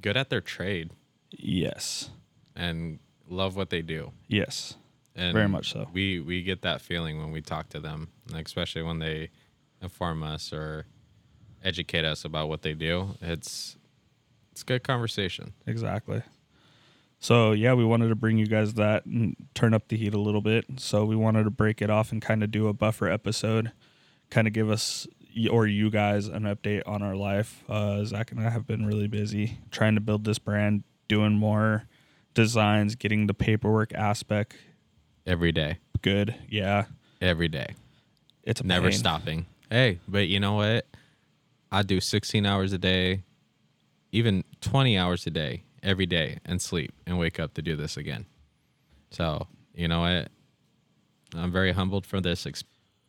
good 0.00 0.16
at 0.16 0.30
their 0.30 0.40
trade, 0.40 0.90
yes, 1.30 2.10
and 2.54 2.98
love 3.28 3.56
what 3.56 3.70
they 3.70 3.82
do. 3.82 4.12
yes, 4.28 4.76
And 5.16 5.32
Very 5.32 5.48
much 5.48 5.72
so. 5.72 5.88
We 5.92 6.20
we 6.20 6.42
get 6.42 6.62
that 6.62 6.80
feeling 6.80 7.18
when 7.18 7.30
we 7.30 7.40
talk 7.40 7.68
to 7.70 7.80
them, 7.80 8.08
especially 8.34 8.82
when 8.82 8.98
they 8.98 9.30
inform 9.80 10.22
us 10.22 10.52
or 10.52 10.86
educate 11.62 12.04
us 12.04 12.24
about 12.24 12.48
what 12.48 12.62
they 12.62 12.74
do. 12.74 13.16
It's 13.20 13.76
it's 14.52 14.62
good 14.62 14.82
conversation. 14.84 15.52
exactly. 15.66 16.22
So 17.24 17.52
yeah, 17.52 17.72
we 17.72 17.86
wanted 17.86 18.10
to 18.10 18.14
bring 18.14 18.36
you 18.36 18.46
guys 18.46 18.74
that 18.74 19.06
and 19.06 19.34
turn 19.54 19.72
up 19.72 19.88
the 19.88 19.96
heat 19.96 20.12
a 20.12 20.20
little 20.20 20.42
bit. 20.42 20.66
So 20.76 21.06
we 21.06 21.16
wanted 21.16 21.44
to 21.44 21.50
break 21.50 21.80
it 21.80 21.88
off 21.88 22.12
and 22.12 22.20
kind 22.20 22.42
of 22.42 22.50
do 22.50 22.68
a 22.68 22.74
buffer 22.74 23.08
episode, 23.08 23.72
kind 24.28 24.46
of 24.46 24.52
give 24.52 24.68
us 24.68 25.06
or 25.50 25.66
you 25.66 25.88
guys 25.88 26.26
an 26.28 26.42
update 26.42 26.82
on 26.84 27.00
our 27.02 27.16
life. 27.16 27.64
Uh, 27.66 28.04
Zach 28.04 28.30
and 28.30 28.40
I 28.40 28.50
have 28.50 28.66
been 28.66 28.84
really 28.84 29.08
busy 29.08 29.58
trying 29.70 29.94
to 29.94 30.02
build 30.02 30.24
this 30.24 30.38
brand, 30.38 30.84
doing 31.08 31.32
more 31.32 31.84
designs, 32.34 32.94
getting 32.94 33.26
the 33.26 33.32
paperwork 33.32 33.94
aspect 33.94 34.56
Every 35.26 35.50
day, 35.50 35.78
good. 36.02 36.34
Yeah, 36.50 36.84
every 37.22 37.48
day, 37.48 37.74
it's 38.42 38.60
a 38.60 38.66
never 38.66 38.90
pain. 38.90 38.98
stopping. 38.98 39.46
Hey, 39.70 39.98
but 40.06 40.28
you 40.28 40.40
know 40.40 40.56
what? 40.56 40.86
I 41.72 41.84
do 41.84 42.00
16 42.02 42.44
hours 42.44 42.74
a 42.74 42.78
day, 42.78 43.22
even 44.12 44.44
20 44.60 44.98
hours 44.98 45.26
a 45.26 45.30
day 45.30 45.62
every 45.84 46.06
day 46.06 46.38
and 46.44 46.60
sleep 46.60 46.92
and 47.06 47.18
wake 47.18 47.38
up 47.38 47.54
to 47.54 47.62
do 47.62 47.76
this 47.76 47.96
again. 47.96 48.26
So, 49.10 49.46
you 49.74 49.86
know 49.86 50.00
what? 50.00 50.28
I'm 51.36 51.52
very 51.52 51.72
humbled 51.72 52.06
for 52.06 52.20
this 52.20 52.46
ex- 52.46 52.64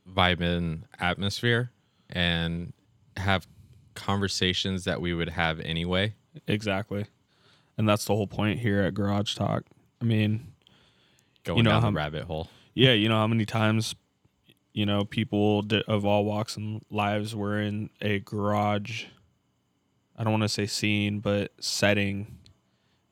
vibing 0.07 0.83
atmosphere 0.99 1.71
and 2.09 2.73
have 3.17 3.47
conversations 3.95 4.83
that 4.83 5.01
we 5.01 5.13
would 5.13 5.29
have 5.29 5.59
anyway. 5.61 6.13
Exactly. 6.47 7.05
And 7.77 7.87
that's 7.87 8.05
the 8.05 8.15
whole 8.15 8.27
point 8.27 8.59
here 8.59 8.81
at 8.81 8.93
Garage 8.93 9.35
Talk. 9.35 9.63
I 10.01 10.05
mean, 10.05 10.51
Going 11.43 11.57
You 11.57 11.63
know 11.63 11.71
down 11.71 11.81
how- 11.83 11.89
the 11.91 11.95
rabbit 11.95 12.23
hole. 12.23 12.49
yeah, 12.73 12.93
you 12.93 13.07
know 13.07 13.15
how 13.17 13.27
many 13.27 13.45
times, 13.45 13.93
you 14.73 14.85
know, 14.85 15.05
people 15.05 15.63
of 15.87 16.03
all 16.05 16.25
walks 16.25 16.57
and 16.57 16.81
lives 16.89 17.35
were 17.35 17.61
in 17.61 17.89
a 18.01 18.19
garage. 18.19 19.05
I 20.17 20.23
don't 20.23 20.31
want 20.33 20.43
to 20.43 20.49
say 20.49 20.65
scene, 20.65 21.19
but 21.19 21.51
setting. 21.59 22.39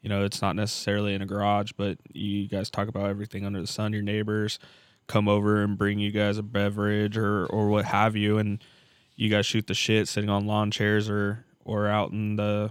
You 0.04 0.10
know, 0.10 0.24
it's 0.24 0.42
not 0.42 0.56
necessarily 0.56 1.16
in 1.16 1.22
a 1.24 1.26
garage, 1.26 1.72
but 1.76 1.98
you 2.14 2.48
guys 2.48 2.70
talk 2.70 2.88
about 2.88 3.10
everything 3.10 3.46
under 3.46 3.60
the 3.62 3.68
sun. 3.68 3.92
Your 3.94 4.04
neighbors 4.04 4.60
come 5.08 5.28
over 5.28 5.64
and 5.64 5.78
bring 5.78 5.98
you 5.98 6.12
guys 6.12 6.38
a 6.38 6.44
beverage 6.44 7.18
or 7.18 7.46
or 7.48 7.70
what 7.70 7.86
have 7.86 8.16
you, 8.16 8.38
and 8.38 8.62
you 9.16 9.30
guys 9.30 9.46
shoot 9.48 9.66
the 9.66 9.74
shit 9.74 10.08
sitting 10.08 10.30
on 10.30 10.46
lawn 10.46 10.70
chairs 10.70 11.10
or 11.10 11.46
or 11.66 11.88
out 11.88 12.12
in 12.12 12.36
the 12.36 12.70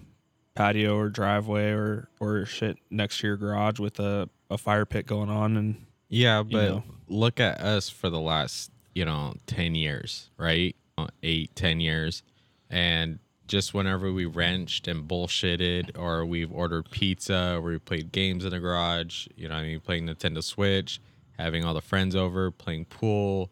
patio 0.55 0.95
or 0.97 1.09
driveway 1.09 1.71
or 1.71 2.09
or 2.21 2.45
shit 2.45 2.77
next 2.91 3.19
to 3.21 3.27
your 3.27 3.37
garage 3.39 3.79
with 3.81 3.99
a, 3.99 4.29
a 4.51 4.59
fire 4.59 4.85
pit 4.85 5.07
going 5.07 5.31
on 5.31 5.57
and 5.57 5.87
Yeah, 6.11 6.43
but 6.43 6.69
know. 6.69 6.85
look 7.09 7.41
at 7.41 7.61
us 7.63 7.89
for 7.89 8.11
the 8.11 8.21
last, 8.21 8.71
you 8.95 9.07
know, 9.07 9.33
10 9.47 9.75
years, 9.75 10.29
right? 10.37 10.77
Uh, 10.99 11.07
Eight, 11.23 11.57
10 11.57 11.81
years. 11.81 12.23
And 12.69 13.19
just 13.49 13.75
whenever 13.75 14.13
we 14.13 14.25
wrenched 14.25 14.89
and 14.89 15.09
bullshitted, 15.09 15.99
or 15.99 16.25
we've 16.25 16.53
ordered 16.53 16.91
pizza, 16.91 17.57
or 17.57 17.63
we 17.63 17.79
played 17.79 18.13
games 18.13 18.45
in 18.45 18.51
the 18.51 18.61
garage, 18.61 19.27
you 19.37 19.49
know, 19.49 19.55
what 19.55 19.63
I 19.63 19.67
mean, 19.67 19.81
playing 19.81 20.07
Nintendo 20.07 20.43
Switch, 20.43 21.01
having 21.39 21.65
all 21.65 21.75
the 21.75 21.81
friends 21.81 22.15
over, 22.17 22.51
playing 22.51 22.87
pool, 22.87 23.51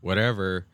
whatever, 0.00 0.66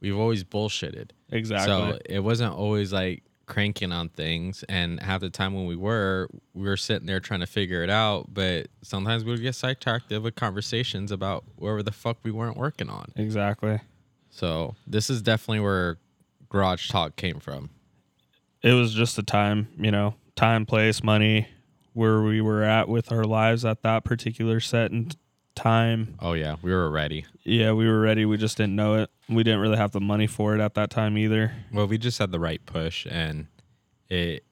we've 0.00 0.18
always 0.18 0.44
bullshitted. 0.44 1.10
exactly 1.30 1.92
So 1.92 1.98
it 2.06 2.20
wasn't 2.20 2.54
always 2.54 2.92
like 2.92 3.22
cranking 3.46 3.92
on 3.92 4.08
things. 4.08 4.64
And 4.68 5.00
half 5.00 5.20
the 5.20 5.30
time 5.30 5.54
when 5.54 5.66
we 5.66 5.76
were, 5.76 6.28
we 6.54 6.68
were 6.68 6.76
sitting 6.76 7.06
there 7.06 7.20
trying 7.20 7.40
to 7.40 7.46
figure 7.46 7.82
it 7.82 7.90
out. 7.90 8.32
But 8.32 8.68
sometimes 8.82 9.24
we 9.24 9.30
would 9.32 9.42
get 9.42 9.54
sidetracked 9.54 10.10
with 10.10 10.34
conversations 10.34 11.12
about 11.12 11.44
wherever 11.56 11.82
the 11.82 11.92
fuck 11.92 12.18
we 12.22 12.30
weren't 12.30 12.56
working 12.56 12.88
on. 12.88 13.12
exactly. 13.16 13.80
So 14.30 14.74
this 14.86 15.10
is 15.10 15.20
definitely 15.20 15.60
where 15.60 15.98
Garage 16.48 16.88
Talk 16.88 17.16
came 17.16 17.38
from. 17.38 17.70
It 18.62 18.72
was 18.72 18.94
just 18.94 19.16
the 19.16 19.22
time, 19.22 19.68
you 19.78 19.90
know, 19.90 20.14
time, 20.36 20.66
place, 20.66 21.02
money, 21.02 21.48
where 21.92 22.22
we 22.22 22.40
were 22.40 22.62
at 22.62 22.88
with 22.88 23.12
our 23.12 23.24
lives 23.24 23.64
at 23.64 23.82
that 23.82 24.04
particular 24.04 24.60
set 24.60 24.90
and 24.90 25.16
time. 25.54 26.16
Oh, 26.20 26.32
yeah, 26.32 26.56
we 26.62 26.72
were 26.72 26.90
ready. 26.90 27.26
Yeah, 27.42 27.72
we 27.72 27.86
were 27.86 28.00
ready. 28.00 28.24
We 28.24 28.36
just 28.36 28.56
didn't 28.56 28.76
know 28.76 28.94
it. 28.94 29.10
We 29.28 29.42
didn't 29.42 29.60
really 29.60 29.76
have 29.76 29.92
the 29.92 30.00
money 30.00 30.26
for 30.26 30.54
it 30.54 30.60
at 30.60 30.74
that 30.74 30.90
time 30.90 31.18
either. 31.18 31.52
Well, 31.72 31.86
we 31.86 31.98
just 31.98 32.18
had 32.18 32.32
the 32.32 32.40
right 32.40 32.64
push 32.64 33.06
and 33.10 33.46
it. 34.08 34.44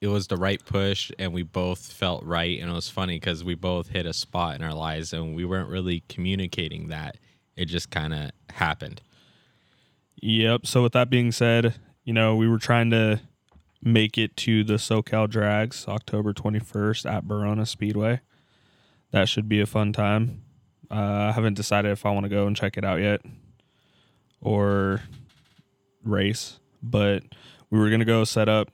It 0.00 0.06
was 0.06 0.28
the 0.28 0.36
right 0.36 0.64
push, 0.64 1.10
and 1.18 1.32
we 1.32 1.42
both 1.42 1.92
felt 1.92 2.22
right. 2.22 2.60
And 2.60 2.70
it 2.70 2.72
was 2.72 2.88
funny 2.88 3.16
because 3.16 3.42
we 3.42 3.56
both 3.56 3.88
hit 3.88 4.06
a 4.06 4.12
spot 4.12 4.54
in 4.54 4.62
our 4.62 4.72
lives, 4.72 5.12
and 5.12 5.34
we 5.34 5.44
weren't 5.44 5.68
really 5.68 6.04
communicating 6.08 6.86
that. 6.86 7.16
It 7.56 7.64
just 7.64 7.90
kind 7.90 8.14
of 8.14 8.30
happened. 8.48 9.02
Yep. 10.22 10.66
So 10.66 10.84
with 10.84 10.92
that 10.92 11.10
being 11.10 11.32
said, 11.32 11.74
you 12.04 12.12
know, 12.12 12.36
we 12.36 12.46
were 12.46 12.58
trying 12.58 12.90
to 12.90 13.20
make 13.82 14.18
it 14.18 14.36
to 14.36 14.64
the 14.64 14.74
SoCal 14.74 15.28
Drags 15.28 15.86
October 15.88 16.32
21st 16.32 17.10
at 17.10 17.28
Barona 17.28 17.64
Speedway. 17.66 18.20
That 19.10 19.28
should 19.28 19.48
be 19.48 19.60
a 19.60 19.66
fun 19.66 19.92
time. 19.92 20.42
Uh, 20.90 21.28
I 21.28 21.32
haven't 21.32 21.54
decided 21.54 21.92
if 21.92 22.04
I 22.04 22.10
want 22.10 22.24
to 22.24 22.30
go 22.30 22.46
and 22.46 22.56
check 22.56 22.76
it 22.76 22.84
out 22.84 23.00
yet 23.00 23.20
or 24.40 25.02
race, 26.02 26.58
but 26.82 27.22
we 27.70 27.78
were 27.78 27.88
going 27.88 28.00
to 28.00 28.06
go 28.06 28.24
set 28.24 28.48
up, 28.48 28.70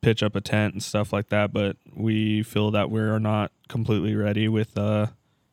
pitch 0.00 0.22
up 0.22 0.36
a 0.36 0.40
tent 0.40 0.74
and 0.74 0.82
stuff 0.82 1.12
like 1.12 1.28
that, 1.28 1.52
but 1.52 1.76
we 1.94 2.42
feel 2.42 2.70
that 2.72 2.90
we're 2.90 3.18
not 3.18 3.52
completely 3.68 4.14
ready 4.14 4.48
with 4.48 4.76
uh, 4.76 5.06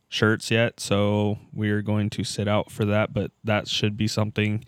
shirts 0.10 0.52
yet. 0.52 0.80
So 0.80 1.40
we 1.54 1.70
are 1.70 1.82
going 1.82 2.10
to 2.12 2.24
sit 2.24 2.48
out 2.48 2.72
for 2.72 2.86
that, 2.86 3.14
but 3.14 3.32
that 3.44 3.68
should 3.68 3.96
be 3.96 4.08
something 4.08 4.66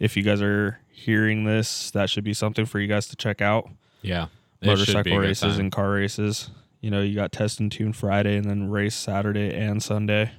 if 0.00 0.16
you 0.16 0.22
guys 0.22 0.40
are 0.40 0.79
hearing 0.90 1.44
this, 1.44 1.90
that 1.92 2.10
should 2.10 2.24
be 2.24 2.34
something 2.34 2.66
for 2.66 2.78
you 2.78 2.86
guys 2.86 3.06
to 3.08 3.16
check 3.16 3.40
out. 3.40 3.68
Yeah. 4.02 4.26
It 4.60 4.66
should 4.78 5.04
be 5.04 5.12
a 5.12 5.14
Motorcycle 5.14 5.18
races 5.18 5.58
and 5.58 5.72
car 5.72 5.90
races. 5.90 6.50
You 6.80 6.90
know, 6.90 7.00
you 7.00 7.14
got 7.14 7.32
test 7.32 7.60
and 7.60 7.70
tune 7.70 7.92
Friday 7.92 8.36
and 8.36 8.44
then 8.44 8.70
race 8.70 8.94
Saturday 8.94 9.54
and 9.54 9.82
Sunday. 9.82 10.32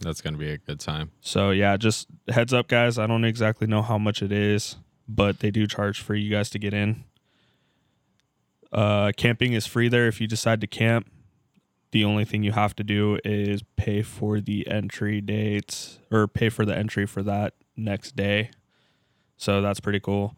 That's 0.00 0.20
gonna 0.20 0.36
be 0.36 0.50
a 0.50 0.58
good 0.58 0.78
time. 0.80 1.10
So 1.20 1.50
yeah, 1.50 1.76
just 1.76 2.08
heads 2.28 2.52
up 2.52 2.68
guys, 2.68 2.98
I 2.98 3.06
don't 3.06 3.24
exactly 3.24 3.66
know 3.66 3.82
how 3.82 3.98
much 3.98 4.22
it 4.22 4.30
is, 4.30 4.76
but 5.08 5.40
they 5.40 5.50
do 5.50 5.66
charge 5.66 6.00
for 6.00 6.14
you 6.14 6.30
guys 6.30 6.50
to 6.50 6.58
get 6.58 6.74
in. 6.74 7.04
Uh 8.72 9.12
camping 9.16 9.52
is 9.52 9.66
free 9.66 9.88
there 9.88 10.06
if 10.06 10.20
you 10.20 10.26
decide 10.26 10.60
to 10.60 10.66
camp. 10.66 11.10
The 11.92 12.04
only 12.04 12.24
thing 12.24 12.42
you 12.42 12.52
have 12.52 12.76
to 12.76 12.84
do 12.84 13.18
is 13.24 13.62
pay 13.76 14.02
for 14.02 14.40
the 14.40 14.68
entry 14.68 15.20
dates 15.20 15.98
or 16.10 16.26
pay 16.28 16.50
for 16.50 16.66
the 16.66 16.76
entry 16.76 17.06
for 17.06 17.22
that 17.22 17.54
next 17.76 18.16
day. 18.16 18.50
So 19.36 19.60
that's 19.60 19.80
pretty 19.80 20.00
cool. 20.00 20.34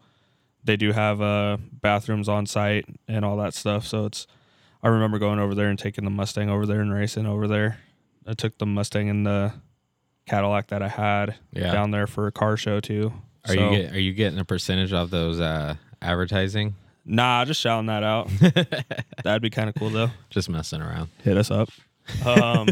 They 0.63 0.75
do 0.75 0.91
have 0.91 1.21
uh 1.21 1.57
bathrooms 1.81 2.27
on 2.29 2.45
site 2.45 2.85
and 3.07 3.23
all 3.23 3.37
that 3.37 3.53
stuff. 3.53 3.85
So 3.87 4.05
it's 4.05 4.27
I 4.83 4.87
remember 4.89 5.19
going 5.19 5.39
over 5.39 5.55
there 5.55 5.67
and 5.69 5.77
taking 5.79 6.03
the 6.03 6.09
Mustang 6.11 6.49
over 6.49 6.65
there 6.65 6.81
and 6.81 6.93
racing 6.93 7.25
over 7.25 7.47
there. 7.47 7.79
I 8.27 8.33
took 8.33 8.57
the 8.57 8.65
Mustang 8.65 9.09
and 9.09 9.25
the 9.25 9.53
Cadillac 10.27 10.67
that 10.67 10.81
I 10.83 10.87
had 10.89 11.35
Yeah. 11.53 11.71
down 11.71 11.91
there 11.91 12.07
for 12.07 12.27
a 12.27 12.31
car 12.31 12.55
show 12.57 12.79
too. 12.79 13.11
Are 13.47 13.55
So- 13.55 13.71
you 13.71 13.77
get, 13.81 13.93
are 13.93 13.99
you 13.99 14.13
getting 14.13 14.37
a 14.39 14.45
percentage 14.45 14.93
of 14.93 15.09
those 15.09 15.39
uh, 15.39 15.75
advertising? 16.01 16.75
Nah, 17.05 17.43
just 17.45 17.59
shouting 17.61 17.87
that 17.87 18.03
out. 18.03 18.29
That'd 19.23 19.41
be 19.41 19.49
kind 19.49 19.69
of 19.69 19.75
cool 19.75 19.89
though. 19.89 20.11
Just 20.29 20.49
messing 20.49 20.81
around. 20.81 21.09
Hit 21.23 21.37
us 21.37 21.49
up. 21.49 21.69
Um, 22.25 22.67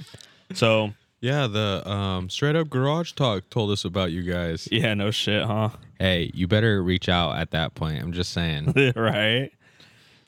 so 0.54 0.92
Yeah, 1.20 1.46
the 1.46 1.88
um, 1.90 2.28
straight 2.28 2.56
up 2.56 2.68
garage 2.68 3.12
talk 3.12 3.48
told 3.50 3.70
us 3.70 3.84
about 3.84 4.12
you 4.12 4.22
guys. 4.22 4.68
yeah, 4.70 4.94
no 4.94 5.10
shit, 5.10 5.44
huh? 5.44 5.70
Hey, 5.98 6.30
you 6.34 6.46
better 6.46 6.82
reach 6.82 7.08
out 7.08 7.38
at 7.38 7.50
that 7.52 7.74
point. 7.74 8.02
I'm 8.02 8.12
just 8.12 8.32
saying. 8.32 8.74
right. 8.96 9.50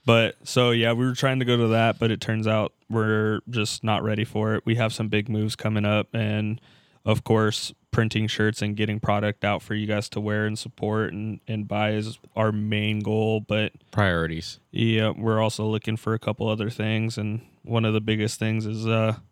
But 0.07 0.37
so 0.45 0.71
yeah, 0.71 0.93
we 0.95 1.05
were 1.05 1.15
trying 1.15 1.39
to 1.41 1.45
go 1.45 1.57
to 1.59 1.69
that, 1.69 1.99
but 1.99 2.11
it 2.11 2.21
turns 2.21 2.47
out 2.47 2.73
we're 2.89 3.41
just 3.51 3.85
not 3.85 4.03
ready 4.03 4.25
for 4.25 4.55
it. 4.55 4.65
We 4.65 4.77
have 4.77 4.95
some 4.95 5.09
big 5.09 5.29
moves 5.29 5.55
coming 5.55 5.85
up, 5.85 6.09
and 6.15 6.59
of 7.05 7.25
course, 7.25 7.75
printing 7.91 8.27
shirts 8.27 8.63
and 8.63 8.75
getting 8.75 9.01
product 9.01 9.45
out 9.45 9.61
for 9.63 9.75
you 9.75 9.87
guys 9.87 10.09
to 10.11 10.21
wear 10.21 10.47
and 10.47 10.59
support 10.59 11.13
and, 11.13 11.41
and 11.47 11.69
buy 11.69 11.93
is 11.93 12.19
our 12.35 12.53
main 12.53 13.01
goal. 13.01 13.41
But 13.41 13.73
Priorities. 13.91 14.61
yeah, 14.71 15.11
we're 15.15 15.41
also 15.41 15.67
looking 15.67 15.99
for 15.99 16.15
a 16.15 16.19
couple 16.19 16.49
other 16.49 16.71
things, 16.71 17.19
and 17.19 17.43
one 17.63 17.85
of 17.85 17.93
the 17.93 18.01
biggest 18.01 18.39
things 18.39 18.65
is 18.65 18.87
a 18.87 19.23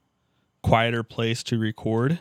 quieter 0.67 1.03
place 1.03 1.43
to 1.45 1.59
record. 1.59 2.19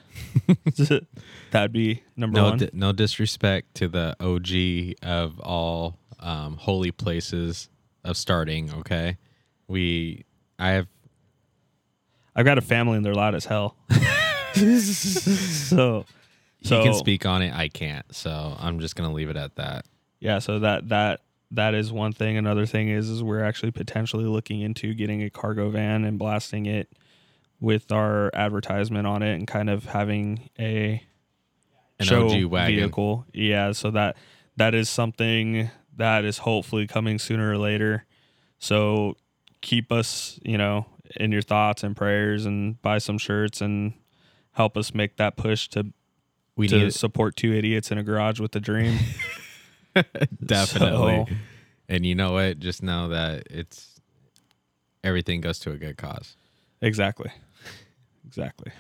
That'd 1.52 1.72
be 1.72 2.04
number 2.16 2.40
No, 2.40 2.50
one. 2.50 2.58
di- 2.60 2.70
no 2.74 2.92
disrespect 2.92 3.76
to 3.76 3.88
the 3.88 4.16
OG 4.20 4.98
of 5.08 5.40
all 5.40 5.98
um, 6.20 6.58
holy 6.58 6.92
places 6.92 7.70
of 8.04 8.18
starting. 8.18 8.72
Okay, 8.74 9.18
we 9.68 10.26
I 10.60 10.70
have 10.72 10.88
I've 12.36 12.46
got 12.46 12.58
a 12.58 12.62
family 12.62 12.98
and 12.98 13.06
they're 13.06 13.16
loud 13.16 13.36
as 13.36 13.46
hell. 13.46 13.76
so, 14.54 16.06
so 16.64 16.78
you 16.78 16.84
can 16.84 16.94
speak 16.94 17.26
on 17.26 17.42
it. 17.42 17.54
I 17.54 17.68
can't, 17.70 18.06
so 18.14 18.56
I'm 18.60 18.80
just 18.80 18.96
gonna 18.96 19.14
leave 19.14 19.30
it 19.30 19.38
at 19.38 19.56
that. 19.56 19.86
yeah. 20.20 20.40
So 20.40 20.60
that 20.60 20.90
that 20.90 21.22
that 21.52 21.74
is 21.74 21.92
one 21.92 22.14
thing. 22.14 22.38
Another 22.38 22.66
thing 22.66 22.90
is 22.90 23.10
is 23.10 23.24
we're 23.24 23.44
actually 23.44 23.72
potentially 23.72 24.26
looking 24.26 24.62
into 24.62 24.94
getting 24.94 25.24
a 25.24 25.30
cargo 25.30 25.70
van 25.70 26.04
and 26.04 26.20
blasting 26.20 26.66
it 26.66 26.90
with 27.60 27.92
our 27.92 28.30
advertisement 28.34 29.08
on 29.08 29.24
it 29.24 29.34
and 29.36 29.48
kind 29.48 29.70
of 29.70 29.86
having 29.86 30.50
a 30.60 31.02
An 32.00 32.06
show 32.06 32.28
OG 32.30 32.44
wagon. 32.46 32.76
vehicle. 32.76 33.26
Yeah. 33.34 33.72
So 33.72 33.92
that 33.92 34.18
that 34.58 34.74
is 34.76 34.90
something 34.90 35.70
that 35.98 36.26
is 36.26 36.40
hopefully 36.40 36.88
coming 36.88 37.18
sooner 37.20 37.52
or 37.52 37.58
later. 37.58 38.06
So 38.60 39.16
keep 39.62 39.92
us, 39.92 40.40
you 40.44 40.58
know, 40.58 40.86
in 41.16 41.32
your 41.32 41.42
thoughts 41.42 41.84
and 41.84 41.96
prayers 41.96 42.46
and 42.46 42.82
buy 42.82 42.98
some 42.98 43.18
shirts 43.18 43.62
and 43.62 43.94
help 44.52 44.76
us 44.78 44.94
make 44.94 45.18
that 45.18 45.38
push 45.38 45.68
to 45.70 45.88
We 46.56 46.68
to 46.70 46.78
need 46.80 46.94
support 46.94 47.36
two 47.36 47.54
idiots 47.54 47.92
in 47.92 47.98
a 47.98 48.04
garage 48.04 48.40
with 48.40 48.56
a 48.56 48.60
dream. 48.60 48.98
definitely. 50.46 51.26
So- 51.30 51.36
and 51.88 52.06
you 52.06 52.16
know 52.16 52.34
what? 52.34 52.60
Just 52.60 52.82
know 52.82 53.10
that 53.10 53.44
it's 53.52 54.02
everything 55.04 55.40
goes 55.42 55.60
to 55.60 55.72
a 55.72 55.78
good 55.78 55.98
cause. 55.98 56.36
Exactly. 56.86 57.32
Exactly. 58.28 58.72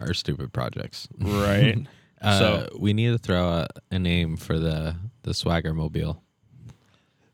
Our 0.00 0.12
stupid 0.14 0.52
projects. 0.52 1.08
Right. 1.18 1.86
Uh, 2.22 2.38
So- 2.38 2.78
we 2.78 2.94
need 2.94 3.08
to 3.12 3.18
throw 3.18 3.46
a, 3.46 3.66
a 3.90 3.98
name 3.98 4.38
for 4.38 4.58
the 4.58 4.96
the 5.22 5.34
swagger 5.34 5.74
mobile. 5.74 6.22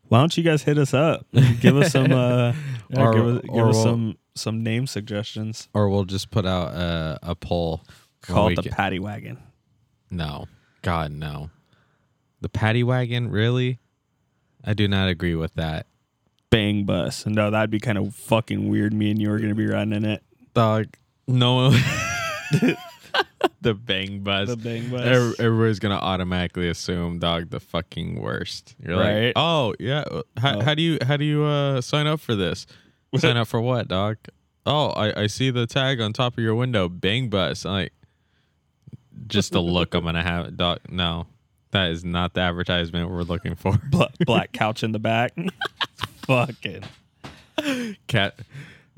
Why 0.08 0.18
don't 0.18 0.36
you 0.36 0.42
guys 0.42 0.64
hit 0.64 0.76
us 0.76 0.92
up? 0.92 1.24
Give 1.60 1.76
us 1.76 1.92
some 1.92 2.10
uh 2.12 2.52
yeah, 2.90 3.00
Or- 3.00 3.12
give 3.14 3.26
us, 3.26 3.42
give 3.42 3.66
us 3.68 3.74
we'll- 3.76 3.84
some 3.84 4.16
some 4.34 4.62
name 4.64 4.88
suggestions. 4.88 5.68
Or 5.72 5.88
we'll 5.88 6.04
just 6.04 6.32
put 6.32 6.44
out 6.46 6.74
a, 6.74 7.16
a 7.22 7.34
poll. 7.36 7.82
when 8.26 8.34
Call 8.34 8.48
it 8.48 8.56
the 8.56 8.62
get- 8.62 8.72
Patty 8.72 8.98
Wagon. 8.98 9.38
No. 10.10 10.46
God, 10.82 11.12
no. 11.12 11.50
The 12.40 12.48
paddy 12.48 12.82
wagon, 12.82 13.30
really? 13.30 13.78
I 14.64 14.74
do 14.74 14.88
not 14.88 15.08
agree 15.08 15.36
with 15.36 15.54
that. 15.54 15.86
Bang 16.52 16.84
bus. 16.84 17.24
No, 17.26 17.50
that'd 17.50 17.70
be 17.70 17.80
kind 17.80 17.96
of 17.98 18.14
fucking 18.14 18.68
weird. 18.68 18.92
Me 18.92 19.10
and 19.10 19.20
you 19.20 19.32
are 19.32 19.38
gonna 19.38 19.54
be 19.54 19.66
riding 19.66 19.92
in 19.94 20.04
it. 20.04 20.22
Dog, 20.54 20.86
no. 21.26 21.70
the 23.62 23.74
bang 23.74 24.20
bus. 24.20 24.48
The 24.48 24.56
bang 24.56 24.90
bus. 24.90 25.00
Ev- 25.00 25.34
Everybody's 25.38 25.78
gonna 25.78 25.94
automatically 25.96 26.68
assume 26.68 27.18
dog 27.18 27.50
the 27.50 27.58
fucking 27.60 28.20
worst. 28.20 28.74
You're 28.84 28.98
Right. 28.98 29.24
like, 29.26 29.32
oh 29.36 29.74
yeah. 29.80 30.04
How, 30.36 30.58
Oh. 30.58 30.60
how 30.60 30.74
do 30.74 30.82
you 30.82 30.98
how 31.02 31.16
do 31.16 31.24
you 31.24 31.42
uh 31.44 31.80
sign 31.80 32.06
up 32.06 32.20
for 32.20 32.34
this? 32.34 32.66
sign 33.16 33.36
up 33.36 33.48
for 33.48 33.60
what, 33.60 33.88
dog? 33.88 34.18
Oh, 34.64 34.90
I, 34.90 35.22
I 35.22 35.26
see 35.26 35.50
the 35.50 35.66
tag 35.66 36.00
on 36.00 36.12
top 36.12 36.38
of 36.38 36.44
your 36.44 36.54
window, 36.54 36.88
bang 36.88 37.28
bus. 37.30 37.64
I'm 37.66 37.72
like, 37.72 37.92
just 39.26 39.52
the 39.52 39.60
look 39.62 39.94
I'm 39.94 40.04
gonna 40.04 40.22
have, 40.22 40.56
dog. 40.56 40.80
No, 40.88 41.26
that 41.72 41.90
is 41.90 42.04
not 42.04 42.34
the 42.34 42.40
advertisement 42.42 43.10
we're 43.10 43.22
looking 43.22 43.54
for. 43.54 43.78
Bla- 43.90 44.10
black 44.26 44.52
couch 44.52 44.82
in 44.82 44.92
the 44.92 44.98
back. 44.98 45.32
fucking. 46.26 46.84
Cat, 48.06 48.38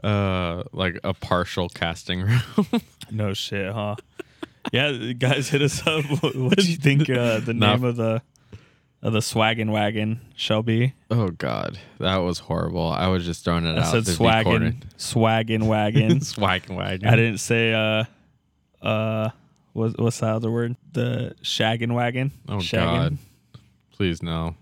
uh, 0.03 0.63
like 0.73 0.99
a 1.05 1.13
partial 1.15 1.69
casting 1.69 2.23
room. 2.23 2.41
No 3.11 3.35
shit, 3.35 3.71
huh? 3.71 3.97
yeah, 4.73 4.91
guys, 5.13 5.51
hit 5.51 5.61
us 5.61 5.87
up. 5.87 6.05
What, 6.23 6.35
what 6.37 6.57
do 6.59 6.65
you 6.71 6.77
think 6.77 7.03
uh, 7.11 7.41
the 7.41 7.53
Not- 7.53 7.81
name 7.81 7.85
of 7.85 7.97
the 7.97 8.23
of 9.03 9.13
the 9.13 9.19
swaggin' 9.19 9.71
wagon 9.71 10.23
shall 10.35 10.63
be? 10.63 10.95
oh 11.11 11.29
God, 11.29 11.79
that 12.01 12.17
was 12.17 12.39
horrible. 12.39 12.89
I 12.89 13.09
was 13.09 13.27
just 13.27 13.45
throwing 13.45 13.67
it 13.67 13.77
I 13.77 13.83
out. 13.83 13.91
said 13.93 14.05
swaggin' 14.05 14.81
swaggin' 14.97 15.63
wagon. 15.67 16.21
Swaggin' 16.21 16.75
wagon. 16.75 17.07
I 17.09 17.15
didn't 17.17 17.39
say 17.41 17.75
uh 17.75 18.05
uh 18.85 19.29
what, 19.75 20.01
what's 20.01 20.21
the 20.21 20.29
other 20.29 20.51
word? 20.51 20.75
The 20.93 21.35
shaggin' 21.43 21.93
wagon. 21.93 22.33
Oh 22.49 22.57
Shaggin'. 22.57 22.79
God, 23.11 23.19
please 23.93 24.23
no. 24.23 24.55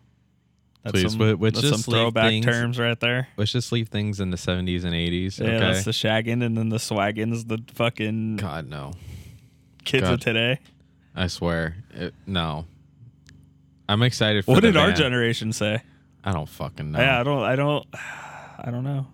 That's 0.83 0.93
Please, 0.95 1.11
some, 1.13 1.19
but 1.19 1.41
that's 1.41 1.61
just 1.61 1.85
some 1.85 1.93
throwback 1.95 2.29
things- 2.31 2.45
terms 2.45 2.79
right 2.79 2.99
there. 2.99 3.29
Let's 3.37 3.53
just 3.53 3.71
leave 3.71 3.89
things 3.89 4.19
in 4.19 4.31
the 4.31 4.37
70s 4.37 4.85
and 4.85 4.95
80s. 4.95 5.39
Yeah, 5.39 5.47
okay. 5.47 5.59
that's 5.59 5.85
the 5.85 5.93
shaggin', 5.93 6.45
and 6.45 6.59
then 6.59 6.71
the 6.71 6.79
swaggin' 6.79 7.33
is 7.33 7.45
the 7.45 7.63
fucking 7.75 8.37
God 8.37 8.69
no. 8.69 8.93
kids 9.85 10.03
God. 10.05 10.15
of 10.15 10.21
today. 10.21 10.59
I 11.15 11.29
swear. 11.29 11.77
It, 11.93 12.15
no. 12.27 12.67
I'm 13.89 14.03
excited 14.03 14.45
for 14.45 14.53
What 14.53 14.63
did 14.63 14.77
our 14.77 14.93
generation 14.93 15.53
say? 15.53 15.83
I 16.25 16.33
don't 16.33 16.49
fucking 16.49 16.91
know. 16.93 16.99
Yeah, 16.99 17.21
I 17.21 17.23
don't, 17.23 17.43
I 17.43 17.57
don't, 17.57 17.87
I 17.95 18.71
don't 18.71 18.85
know. 18.85 19.07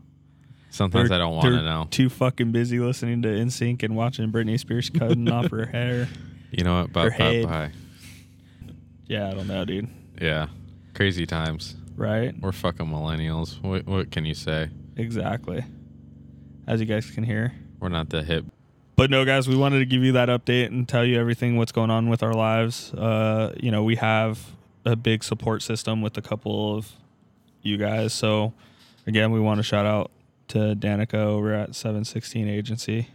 Sometimes 0.71 1.09
They're- 1.11 1.17
I 1.17 1.19
don't 1.19 1.35
want 1.35 1.49
to 1.49 1.63
know. 1.63 1.87
Too 1.91 2.09
fucking 2.09 2.53
busy 2.53 2.79
listening 2.79 3.23
to 3.23 3.29
NSYNC 3.29 3.83
and 3.83 3.95
watching 3.97 4.31
Britney 4.33 4.59
Spears 4.59 4.89
cutting 4.91 5.29
off 5.33 5.51
her 5.51 5.67
hair. 5.67 6.09
You 6.51 6.65
know 6.65 6.81
what? 6.81 6.93
Bye, 6.93 7.11
bye, 7.11 7.45
bye. 7.45 7.71
Yeah, 9.07 9.29
I 9.29 9.35
don't 9.35 9.49
know, 9.49 9.65
dude. 9.65 9.89
Yeah. 10.21 10.47
Crazy 10.99 11.27
times. 11.27 11.77
Right? 11.95 12.35
We're 12.41 12.51
fucking 12.51 12.87
millennials. 12.87 13.63
What, 13.63 13.87
what 13.87 14.11
can 14.11 14.25
you 14.25 14.35
say? 14.35 14.69
Exactly. 14.97 15.65
As 16.67 16.81
you 16.81 16.87
guys 16.87 17.09
can 17.13 17.23
hear. 17.23 17.55
We're 17.79 17.89
not 17.89 18.11
the 18.11 18.25
hip. 18.25 18.45
But 18.97 19.09
no, 19.09 19.25
guys, 19.25 19.47
we 19.47 19.55
wanted 19.55 19.79
to 19.79 19.85
give 19.85 20.03
you 20.03 20.11
that 20.15 20.29
update 20.29 20.67
and 20.67 20.89
tell 20.89 21.05
you 21.05 21.17
everything 21.21 21.57
what's 21.57 21.71
going 21.71 21.93
on 21.93 22.09
with 22.09 22.25
our 22.25 22.35
lives. 22.35 22.93
Uh, 22.93 23.55
you 23.61 23.71
know, 23.71 23.85
we 23.85 23.95
have 23.95 24.45
a 24.85 24.97
big 24.97 25.23
support 25.23 25.63
system 25.63 26.03
with 26.03 26.19
a 26.19 26.21
couple 26.21 26.77
of 26.77 26.91
you 27.63 27.77
guys. 27.77 28.13
So, 28.13 28.53
again, 29.07 29.31
we 29.31 29.39
want 29.39 29.59
to 29.59 29.63
shout 29.63 29.87
out 29.87 30.11
to 30.49 30.75
Danica 30.75 31.15
over 31.15 31.55
at 31.55 31.77
716 31.77 32.49
Agency. 32.49 33.07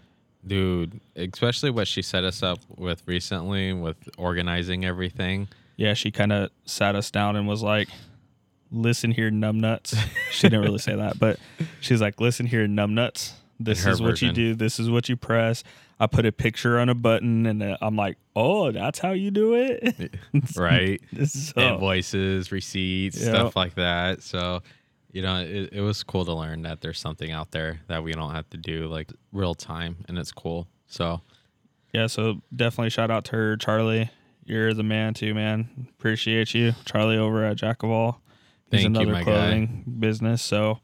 Dude, 0.48 1.02
especially 1.18 1.70
what 1.70 1.90
she 1.90 2.02
set 2.02 2.24
us 2.24 2.44
up 2.44 2.60
with 2.78 3.04
recently 3.06 3.74
with 3.74 3.98
organizing 4.18 4.86
everything. 4.86 5.50
Yeah, 5.76 5.94
she 5.94 6.12
kind 6.12 6.32
of 6.32 6.50
sat 6.66 6.96
us 6.96 7.10
down 7.12 7.36
and 7.36 7.48
was 7.48 7.64
like, 7.64 7.90
"Listen 8.72 9.12
here, 9.12 9.32
numbnuts." 9.32 9.96
She 10.32 10.50
didn't 10.50 10.62
really 10.64 10.80
say 10.80 10.96
that, 10.96 11.20
but 11.20 11.40
she's 11.80 12.02
like, 12.02 12.20
"Listen 12.20 12.46
here, 12.48 12.68
numbnuts. 12.68 13.34
This 13.60 13.86
is 13.86 14.02
what 14.02 14.22
you 14.22 14.32
do. 14.32 14.56
This 14.56 14.80
is 14.80 14.90
what 14.90 15.10
you 15.10 15.16
press." 15.16 15.64
I 16.00 16.08
put 16.08 16.26
a 16.26 16.32
picture 16.32 16.80
on 16.80 16.90
a 16.90 16.96
button, 16.96 17.46
and 17.46 17.62
uh, 17.64 17.78
I'm 17.82 17.96
like, 17.96 18.18
"Oh, 18.36 18.72
that's 18.72 19.00
how 19.00 19.12
you 19.12 19.32
do 19.32 19.54
it." 19.54 20.16
Right? 20.58 21.00
so, 21.28 21.62
Invoices, 21.62 22.52
receipts, 22.52 23.20
Yeah. 23.22 23.30
stuff 23.30 23.56
like 23.56 23.76
that. 23.76 24.22
So, 24.24 24.62
you 25.12 25.22
know, 25.22 25.42
it, 25.42 25.70
it 25.72 25.82
was 25.82 26.04
cool 26.04 26.26
to 26.26 26.34
learn 26.34 26.64
that 26.64 26.82
there's 26.82 27.00
something 27.00 27.32
out 27.32 27.52
there 27.52 27.82
that 27.88 28.04
we 28.04 28.12
don't 28.14 28.32
have 28.34 28.50
to 28.50 28.58
do 28.58 28.88
like 28.88 29.12
real 29.32 29.54
time 29.54 29.98
and 30.08 30.18
it's 30.18 30.32
cool. 30.32 30.68
So, 30.88 31.22
yeah, 31.94 32.08
so 32.08 32.42
definitely 32.56 32.90
shout 32.90 33.12
out 33.12 33.24
to 33.26 33.32
her, 33.34 33.56
Charlie. 33.58 34.10
You're 34.46 34.74
the 34.74 34.84
man 34.84 35.14
too, 35.14 35.34
man. 35.34 35.88
Appreciate 35.98 36.54
you, 36.54 36.74
Charlie, 36.86 37.18
over 37.18 37.44
at 37.46 37.58
Jack 37.58 37.84
of 37.84 37.90
All. 37.90 38.22
He's 38.72 38.82
Thank 38.84 38.96
you, 38.96 39.02
another 39.02 39.14
guy. 39.20 39.24
clothing 39.24 39.84
business, 40.00 40.42
so 40.42 40.80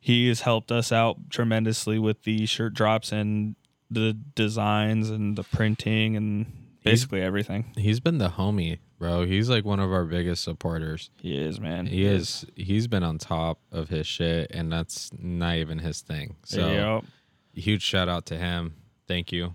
he 0.00 0.28
has 0.28 0.40
helped 0.40 0.72
us 0.72 0.90
out 0.92 1.30
tremendously 1.30 1.98
with 1.98 2.22
the 2.22 2.46
shirt 2.46 2.74
drops 2.74 3.12
and 3.12 3.54
the 3.90 4.14
designs 4.34 5.10
and 5.10 5.36
the 5.36 5.42
printing 5.42 6.16
and 6.16 6.46
basically 6.84 7.20
everything. 7.20 7.72
he's 7.76 8.00
been 8.00 8.18
the 8.18 8.30
homie, 8.30 8.78
bro. 8.98 9.24
He's 9.26 9.50
like 9.50 9.64
one 9.64 9.80
of 9.80 9.92
our 9.92 10.04
biggest 10.04 10.42
supporters. 10.42 11.10
He 11.20 11.36
is, 11.36 11.60
man. 11.60 11.86
He 11.86 12.04
is. 12.04 12.46
He's 12.56 12.86
been 12.86 13.02
on 13.02 13.18
top 13.18 13.60
of 13.70 13.90
his 13.90 14.06
shit, 14.06 14.50
and 14.52 14.72
that's 14.72 15.10
not 15.18 15.56
even 15.56 15.80
his 15.80 16.00
thing. 16.00 16.36
So, 16.44 16.70
Yep. 16.70 17.04
huge 17.52 17.82
shout 17.82 18.08
out 18.08 18.24
to 18.26 18.38
him. 18.38 18.76
Thank 19.06 19.32
you. 19.32 19.54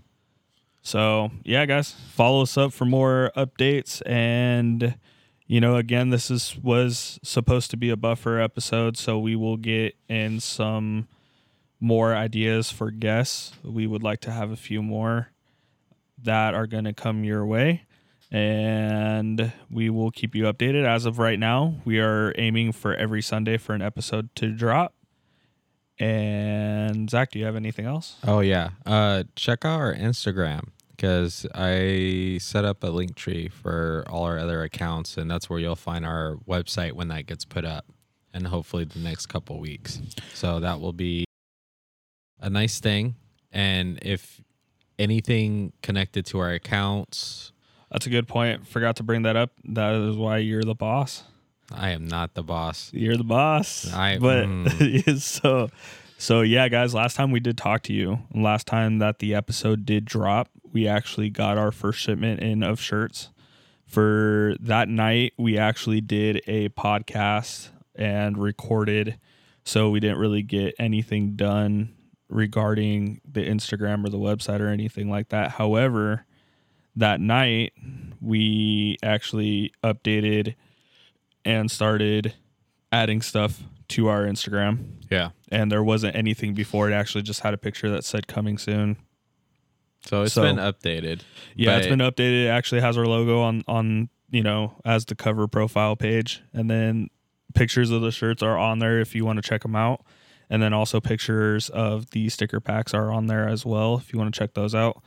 So 0.86 1.32
yeah, 1.42 1.66
guys, 1.66 1.96
follow 2.12 2.42
us 2.42 2.56
up 2.56 2.72
for 2.72 2.84
more 2.84 3.32
updates. 3.36 4.00
And 4.06 4.96
you 5.48 5.60
know, 5.60 5.74
again, 5.74 6.10
this 6.10 6.30
is 6.30 6.56
was 6.62 7.18
supposed 7.24 7.72
to 7.72 7.76
be 7.76 7.90
a 7.90 7.96
buffer 7.96 8.38
episode, 8.38 8.96
so 8.96 9.18
we 9.18 9.34
will 9.34 9.56
get 9.56 9.96
in 10.08 10.38
some 10.38 11.08
more 11.80 12.14
ideas 12.14 12.70
for 12.70 12.92
guests. 12.92 13.50
We 13.64 13.88
would 13.88 14.04
like 14.04 14.20
to 14.20 14.30
have 14.30 14.52
a 14.52 14.56
few 14.56 14.80
more 14.80 15.32
that 16.22 16.54
are 16.54 16.68
going 16.68 16.84
to 16.84 16.92
come 16.92 17.24
your 17.24 17.44
way. 17.44 17.82
And 18.30 19.52
we 19.68 19.90
will 19.90 20.12
keep 20.12 20.36
you 20.36 20.44
updated. 20.44 20.86
As 20.86 21.04
of 21.04 21.18
right 21.18 21.38
now, 21.38 21.80
we 21.84 21.98
are 21.98 22.32
aiming 22.38 22.70
for 22.70 22.94
every 22.94 23.22
Sunday 23.22 23.56
for 23.56 23.74
an 23.74 23.82
episode 23.82 24.32
to 24.36 24.52
drop. 24.52 24.94
And 25.98 27.10
Zach, 27.10 27.32
do 27.32 27.40
you 27.40 27.44
have 27.44 27.56
anything 27.56 27.86
else? 27.86 28.18
Oh 28.24 28.38
yeah. 28.38 28.70
Uh, 28.84 29.24
check 29.34 29.64
out 29.64 29.80
our 29.80 29.92
Instagram 29.94 30.68
because 30.96 31.46
I 31.54 32.38
set 32.40 32.64
up 32.64 32.82
a 32.82 32.88
Linktree 32.88 33.52
for 33.52 34.04
all 34.08 34.24
our 34.24 34.38
other 34.38 34.62
accounts, 34.62 35.16
and 35.16 35.30
that's 35.30 35.50
where 35.50 35.58
you'll 35.58 35.76
find 35.76 36.04
our 36.06 36.36
website 36.48 36.92
when 36.92 37.08
that 37.08 37.26
gets 37.26 37.44
put 37.44 37.64
up, 37.64 37.84
and 38.32 38.46
hopefully 38.46 38.84
the 38.84 38.98
next 38.98 39.26
couple 39.26 39.60
weeks. 39.60 40.00
So 40.34 40.60
that 40.60 40.80
will 40.80 40.92
be 40.92 41.24
a 42.40 42.50
nice 42.50 42.80
thing. 42.80 43.14
And 43.52 43.98
if 44.02 44.40
anything 44.98 45.72
connected 45.82 46.26
to 46.26 46.38
our 46.38 46.50
accounts, 46.52 47.52
That's 47.90 48.06
a 48.06 48.10
good 48.10 48.26
point. 48.26 48.66
Forgot 48.66 48.96
to 48.96 49.02
bring 49.04 49.22
that 49.22 49.36
up. 49.36 49.52
That 49.64 49.94
is 49.94 50.16
why 50.16 50.38
you're 50.38 50.64
the 50.64 50.74
boss. 50.74 51.22
I 51.70 51.90
am 51.90 52.06
not 52.06 52.34
the 52.34 52.42
boss. 52.42 52.90
You're 52.92 53.16
the 53.16 53.24
boss. 53.24 53.92
I- 53.92 54.18
but 54.18 54.46
mm. 54.46 55.20
so 55.20 55.68
so 56.18 56.40
yeah, 56.42 56.68
guys. 56.68 56.94
Last 56.94 57.14
time 57.16 57.30
we 57.30 57.40
did 57.40 57.56
talk 57.58 57.82
to 57.84 57.92
you. 57.92 58.18
Last 58.34 58.66
time 58.66 58.98
that 58.98 59.18
the 59.20 59.34
episode 59.34 59.84
did 59.86 60.04
drop, 60.04 60.48
we 60.76 60.86
actually 60.86 61.30
got 61.30 61.56
our 61.56 61.72
first 61.72 61.98
shipment 61.98 62.38
in 62.40 62.62
of 62.62 62.78
shirts. 62.78 63.30
For 63.86 64.56
that 64.60 64.90
night, 64.90 65.32
we 65.38 65.56
actually 65.56 66.02
did 66.02 66.42
a 66.46 66.68
podcast 66.68 67.70
and 67.94 68.36
recorded. 68.36 69.18
So 69.64 69.88
we 69.88 70.00
didn't 70.00 70.18
really 70.18 70.42
get 70.42 70.74
anything 70.78 71.34
done 71.34 71.94
regarding 72.28 73.22
the 73.26 73.40
Instagram 73.40 74.04
or 74.04 74.10
the 74.10 74.18
website 74.18 74.60
or 74.60 74.68
anything 74.68 75.08
like 75.08 75.30
that. 75.30 75.52
However, 75.52 76.26
that 76.94 77.22
night 77.22 77.72
we 78.20 78.98
actually 79.02 79.72
updated 79.82 80.56
and 81.46 81.70
started 81.70 82.34
adding 82.92 83.22
stuff 83.22 83.62
to 83.88 84.08
our 84.08 84.24
Instagram. 84.24 84.88
Yeah. 85.10 85.30
And 85.50 85.72
there 85.72 85.82
wasn't 85.82 86.14
anything 86.14 86.52
before. 86.52 86.90
It 86.90 86.92
actually 86.92 87.22
just 87.22 87.40
had 87.40 87.54
a 87.54 87.58
picture 87.58 87.88
that 87.88 88.04
said 88.04 88.26
coming 88.26 88.58
soon. 88.58 88.98
So 90.06 90.22
it's 90.22 90.32
So- 90.34 90.42
been 90.42 90.56
updated. 90.56 91.20
Yeah, 91.54 91.76
it's 91.78 91.86
been 91.86 91.98
updated. 92.00 92.44
It 92.46 92.48
actually 92.48 92.80
has 92.80 92.96
our 92.96 93.06
logo 93.06 93.40
on 93.40 93.62
on, 93.68 94.08
you 94.30 94.42
know, 94.42 94.74
as 94.84 95.04
the 95.04 95.14
cover 95.14 95.46
profile 95.48 95.96
page. 95.96 96.42
And 96.52 96.70
then 96.70 97.08
pictures 97.54 97.90
of 97.90 98.02
the 98.02 98.10
shirts 98.12 98.42
are 98.42 98.56
on 98.58 98.78
there 98.78 99.00
if 99.00 99.14
you 99.14 99.24
want 99.24 99.42
to 99.42 99.48
check 99.48 99.62
them 99.62 99.76
out. 99.76 100.02
And 100.48 100.62
then 100.62 100.72
also 100.72 101.00
pictures 101.00 101.68
of 101.70 102.10
the 102.10 102.28
sticker 102.28 102.60
packs 102.60 102.94
are 102.94 103.10
on 103.10 103.26
there 103.26 103.48
as 103.48 103.66
well 103.66 103.96
if 103.98 104.12
you 104.12 104.18
want 104.18 104.32
to 104.32 104.38
check 104.38 104.54
those 104.54 104.74
out. 104.74 105.02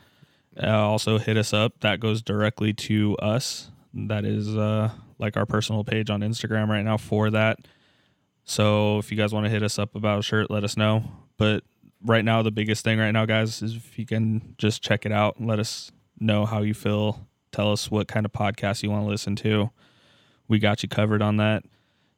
Uh, 0.62 0.66
also 0.68 1.18
hit 1.18 1.36
us 1.36 1.54
up. 1.54 1.80
That 1.80 2.00
goes 2.00 2.20
directly 2.22 2.72
to 2.74 3.16
us. 3.18 3.70
That 3.94 4.24
is 4.24 4.54
uh 4.56 4.90
like 5.18 5.36
our 5.36 5.46
personal 5.46 5.84
page 5.84 6.10
on 6.10 6.20
Instagram 6.20 6.68
right 6.68 6.84
now 6.84 6.96
for 6.96 7.30
that. 7.30 7.58
So 8.44 8.98
if 8.98 9.10
you 9.10 9.16
guys 9.16 9.32
want 9.32 9.46
to 9.46 9.50
hit 9.50 9.62
us 9.62 9.78
up 9.78 9.94
about 9.94 10.18
a 10.18 10.22
shirt, 10.22 10.50
let 10.50 10.64
us 10.64 10.76
know. 10.76 11.04
But 11.36 11.62
right 12.04 12.24
now, 12.24 12.42
the 12.42 12.50
biggest 12.50 12.84
thing 12.84 12.98
right 12.98 13.10
now, 13.10 13.26
guys, 13.26 13.62
is 13.62 13.76
if 13.76 13.98
you 13.98 14.06
can 14.06 14.54
just 14.58 14.82
check 14.82 15.06
it 15.06 15.12
out 15.12 15.38
and 15.38 15.48
let 15.48 15.58
us 15.58 15.90
know 16.18 16.46
how 16.46 16.62
you 16.62 16.74
feel. 16.74 17.26
Tell 17.52 17.72
us 17.72 17.90
what 17.90 18.08
kind 18.08 18.24
of 18.24 18.32
podcast 18.32 18.82
you 18.82 18.90
want 18.90 19.04
to 19.04 19.08
listen 19.08 19.36
to. 19.36 19.70
We 20.48 20.58
got 20.58 20.82
you 20.82 20.88
covered 20.88 21.22
on 21.22 21.36
that. 21.38 21.64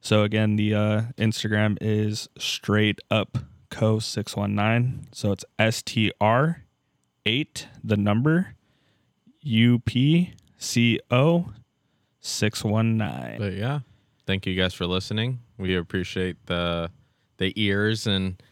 So 0.01 0.25
again, 0.25 0.57
the 0.57 0.75
uh, 0.75 1.03
Instagram 1.17 1.79
is 1.81 2.29
straight 2.39 2.99
up 3.11 3.39
co 3.71 3.99
six 3.99 4.37
one 4.37 4.55
nine. 4.55 5.07
So 5.13 5.33
it's 5.33 5.45
S 5.59 5.83
T 5.83 6.13
R 6.21 6.65
eight 7.25 7.69
the 7.83 7.97
number 7.97 8.55
U 9.43 9.79
P 9.79 10.35
C 10.59 10.99
O 11.11 11.53
six 12.21 12.65
one 12.65 12.97
nine. 12.97 13.39
But 13.39 13.55
yeah, 13.55 13.81
thank 14.27 14.45
you 14.45 14.55
guys 14.55 14.75
for 14.75 14.87
listening. 14.87 15.41
We 15.57 15.77
appreciate 15.77 16.47
the 16.47 16.91
the 17.39 17.53
ears 17.57 18.07
and 18.07 18.43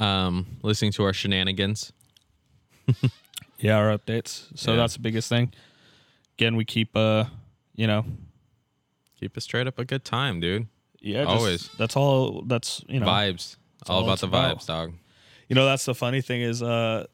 um, 0.00 0.46
listening 0.62 0.92
to 0.92 1.04
our 1.04 1.12
shenanigans. 1.12 1.92
Yeah, 3.58 3.76
our 3.76 3.96
updates. 3.96 4.46
So 4.58 4.72
Yeah. 4.72 4.76
that's 4.78 4.94
the 4.94 5.00
biggest 5.00 5.28
thing. 5.28 5.52
Again, 6.38 6.54
we 6.56 6.64
keep 6.64 6.96
uh, 6.96 7.24
you 7.74 7.86
know, 7.86 8.04
Keep 9.20 9.36
it 9.36 9.40
straight 9.40 9.66
up 9.66 9.78
a 9.80 9.84
good 9.84 10.04
time, 10.04 10.38
dude. 10.38 10.68
yeah, 11.00 11.24
just, 11.24 11.36
Always. 11.36 11.68
That's 11.76 11.96
all. 11.96 12.42
That's 12.46 12.84
you 12.88 13.00
know, 13.00 13.06
vibes. 13.06 13.56
All, 13.88 13.98
all 13.98 14.04
about 14.04 14.20
the 14.20 14.26
about. 14.28 14.58
vibes, 14.58 14.66
dog. 14.66 14.92
you 15.48 15.54
know 15.56 15.64
that's 15.64 15.84
the 15.84 15.94
funny 15.94 16.20
thing 16.20 16.40
is 16.42 16.62
uh 16.62 17.06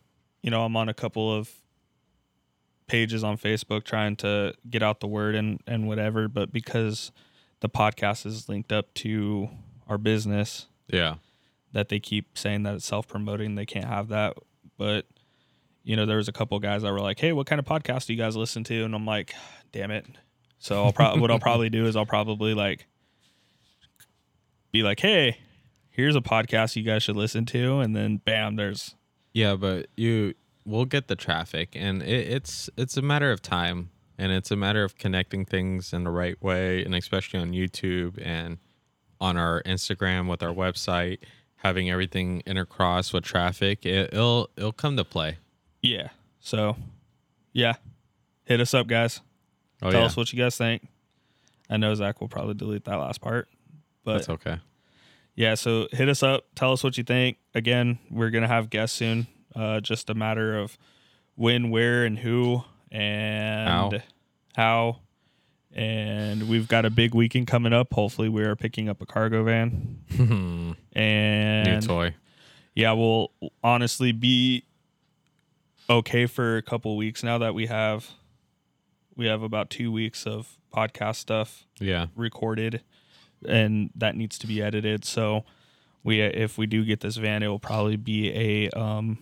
you 0.42 0.50
know 0.50 0.64
i'm 0.64 0.76
on 0.76 0.88
a 0.88 0.94
couple 0.94 1.32
of 1.32 1.48
pages 2.88 3.22
on 3.22 3.36
facebook 3.38 3.84
trying 3.84 4.16
to 4.16 4.54
get 4.68 4.82
out 4.82 4.98
the 5.00 5.06
word 5.06 5.34
and 5.34 5.60
and 5.66 5.86
whatever 5.86 6.26
but 6.26 6.52
because 6.52 7.12
the 7.60 7.68
podcast 7.68 8.26
is 8.26 8.48
linked 8.48 8.72
up 8.72 8.92
to 8.94 9.48
our 9.88 9.98
business 9.98 10.66
Yeah. 10.88 11.16
That 11.74 11.90
they 11.90 12.00
keep 12.00 12.38
saying 12.38 12.62
that 12.62 12.74
it's 12.74 12.86
self-promoting 12.86 13.54
they 13.54 13.66
can't 13.66 13.84
have 13.84 14.08
that. 14.08 14.36
But 14.78 15.06
you 15.82 15.96
know 15.96 16.06
there 16.06 16.16
was 16.16 16.28
a 16.28 16.32
couple 16.32 16.58
guys 16.58 16.82
that 16.82 16.90
were 16.92 17.00
like 17.00 17.20
hey 17.20 17.32
what 17.32 17.46
kind 17.46 17.58
of 17.58 17.66
podcast 17.66 18.06
do 18.06 18.14
you 18.14 18.18
guys 18.18 18.36
listen 18.36 18.64
to? 18.64 18.84
And 18.84 18.94
i'm 18.94 19.04
like 19.04 19.34
damn 19.70 19.90
it. 19.90 20.06
So 20.58 20.84
i'll 20.84 21.18
what 21.18 21.30
i'll 21.30 21.38
probably 21.38 21.68
do 21.68 21.86
is 21.86 21.94
i'll 21.94 22.06
probably 22.06 22.54
like 22.54 22.86
be 24.72 24.82
like 24.82 25.00
hey 25.00 25.38
here's 25.90 26.16
a 26.16 26.20
podcast 26.20 26.74
you 26.74 26.82
guys 26.82 27.02
should 27.02 27.16
listen 27.16 27.44
to. 27.46 27.80
And 27.80 27.94
then 27.94 28.16
bam 28.16 28.56
there's 28.56 28.94
Yeah, 29.32 29.56
but 29.56 29.88
you 29.96 30.34
we'll 30.64 30.86
get 30.86 31.08
the 31.08 31.16
traffic. 31.16 31.70
And 31.74 32.02
it, 32.02 32.28
it's 32.28 32.70
it's 32.76 32.96
a 32.96 33.02
matter 33.02 33.30
of 33.30 33.42
time. 33.42 33.90
And 34.16 34.30
it's 34.30 34.50
a 34.52 34.56
matter 34.56 34.84
of 34.84 34.96
connecting 34.96 35.44
things 35.44 35.92
in 35.92 36.04
the 36.04 36.10
right 36.10 36.40
way. 36.40 36.84
And 36.84 36.94
especially 36.94 37.40
on 37.40 37.50
YouTube 37.50 38.20
and 38.24 38.58
on 39.20 39.36
our 39.36 39.62
Instagram 39.64 40.28
with 40.28 40.42
our 40.42 40.52
website 40.54 41.18
having 41.64 41.90
everything 41.90 42.42
intercross 42.46 43.12
with 43.12 43.24
traffic 43.24 43.84
it, 43.86 44.12
it'll 44.12 44.50
it'll 44.56 44.70
come 44.72 44.96
to 44.98 45.04
play. 45.04 45.38
Yeah. 45.82 46.08
So, 46.40 46.76
yeah, 47.52 47.74
hit 48.44 48.60
us 48.60 48.74
up, 48.74 48.86
guys. 48.86 49.20
Oh 49.82 49.90
Tell 49.90 50.00
yeah. 50.00 50.06
us 50.06 50.16
what 50.16 50.32
you 50.32 50.38
guys 50.38 50.56
think. 50.56 50.86
I 51.70 51.78
know 51.78 51.94
Zach 51.94 52.20
will 52.20 52.28
probably 52.28 52.54
delete 52.54 52.84
that 52.84 52.96
last 52.96 53.20
part, 53.22 53.48
but 54.04 54.14
That's 54.18 54.28
okay. 54.28 54.58
yeah. 55.34 55.54
So 55.54 55.88
hit 55.90 56.08
us 56.10 56.22
up. 56.22 56.44
Tell 56.54 56.72
us 56.72 56.84
what 56.84 56.98
you 56.98 57.04
think. 57.04 57.38
Again, 57.54 57.98
we're 58.10 58.30
gonna 58.30 58.46
have 58.48 58.68
guests 58.70 58.96
soon. 58.96 59.26
Uh, 59.56 59.80
just 59.80 60.10
a 60.10 60.14
matter 60.14 60.58
of 60.58 60.76
when, 61.36 61.70
where, 61.70 62.04
and 62.04 62.18
who, 62.18 62.62
and 62.92 63.68
How. 63.68 63.90
how. 64.54 65.00
And 65.74 66.48
we've 66.48 66.68
got 66.68 66.84
a 66.84 66.90
big 66.90 67.14
weekend 67.14 67.48
coming 67.48 67.72
up. 67.72 67.92
Hopefully, 67.92 68.28
we 68.28 68.44
are 68.44 68.54
picking 68.54 68.88
up 68.88 69.00
a 69.02 69.06
cargo 69.06 69.42
van. 69.42 69.98
and 70.94 71.68
New 71.68 71.80
toy. 71.80 72.14
yeah, 72.74 72.92
we'll 72.92 73.32
honestly 73.62 74.12
be 74.12 74.64
okay 75.90 76.26
for 76.26 76.56
a 76.56 76.62
couple 76.62 76.96
weeks 76.96 77.22
now 77.22 77.38
that 77.38 77.54
we 77.54 77.66
have 77.66 78.08
we 79.16 79.26
have 79.26 79.42
about 79.42 79.68
two 79.68 79.92
weeks 79.92 80.26
of 80.26 80.56
podcast 80.74 81.16
stuff 81.16 81.66
Yeah. 81.78 82.06
recorded 82.16 82.80
and 83.46 83.90
that 83.94 84.16
needs 84.16 84.38
to 84.38 84.46
be 84.46 84.62
edited. 84.62 85.04
So 85.04 85.44
we 86.02 86.20
if 86.20 86.56
we 86.56 86.66
do 86.66 86.84
get 86.84 87.00
this 87.00 87.16
van, 87.16 87.42
it 87.42 87.48
will 87.48 87.58
probably 87.58 87.96
be 87.96 88.30
a 88.32 88.70
um 88.70 89.18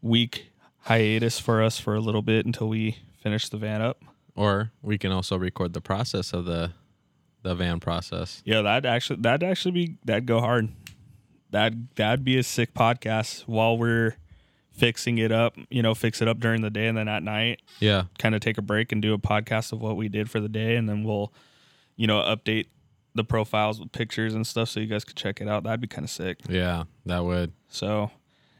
week 0.00 0.50
hiatus 0.82 1.38
for 1.40 1.62
us 1.62 1.78
for 1.78 1.94
a 1.94 2.00
little 2.00 2.22
bit 2.22 2.46
until 2.46 2.68
we 2.68 2.98
finish 3.20 3.48
the 3.48 3.56
van 3.56 3.82
up. 3.82 4.00
Or 4.36 4.72
we 4.82 4.98
can 4.98 5.12
also 5.12 5.36
record 5.38 5.72
the 5.72 5.80
process 5.80 6.32
of 6.32 6.44
the 6.44 6.72
the 7.42 7.54
van 7.54 7.78
process. 7.78 8.42
Yeah, 8.44 8.62
that'd 8.62 8.86
actually 8.86 9.20
that'd 9.22 9.48
actually 9.48 9.72
be 9.72 9.96
that'd 10.04 10.26
go 10.26 10.40
hard. 10.40 10.68
That 11.50 11.72
that'd 11.96 12.24
be 12.24 12.38
a 12.38 12.42
sick 12.42 12.74
podcast 12.74 13.42
while 13.42 13.76
we're 13.78 14.16
fixing 14.72 15.18
it 15.18 15.30
up. 15.30 15.56
You 15.70 15.82
know, 15.82 15.94
fix 15.94 16.20
it 16.20 16.26
up 16.26 16.40
during 16.40 16.62
the 16.62 16.70
day 16.70 16.86
and 16.88 16.98
then 16.98 17.06
at 17.06 17.22
night, 17.22 17.60
Yeah. 17.78 18.04
kind 18.18 18.34
of 18.34 18.40
take 18.40 18.58
a 18.58 18.62
break 18.62 18.90
and 18.90 19.00
do 19.00 19.12
a 19.14 19.18
podcast 19.18 19.72
of 19.72 19.80
what 19.80 19.96
we 19.96 20.08
did 20.08 20.28
for 20.30 20.40
the 20.40 20.48
day, 20.48 20.74
and 20.74 20.88
then 20.88 21.04
we'll, 21.04 21.32
you 21.96 22.06
know, 22.08 22.18
update 22.20 22.66
the 23.14 23.22
profiles 23.22 23.78
with 23.78 23.92
pictures 23.92 24.34
and 24.34 24.44
stuff 24.44 24.68
so 24.68 24.80
you 24.80 24.86
guys 24.88 25.04
could 25.04 25.14
check 25.16 25.40
it 25.40 25.46
out. 25.46 25.62
That'd 25.62 25.80
be 25.80 25.86
kind 25.86 26.02
of 26.04 26.10
sick. 26.10 26.40
Yeah, 26.48 26.84
that 27.06 27.24
would. 27.24 27.52
So, 27.68 28.10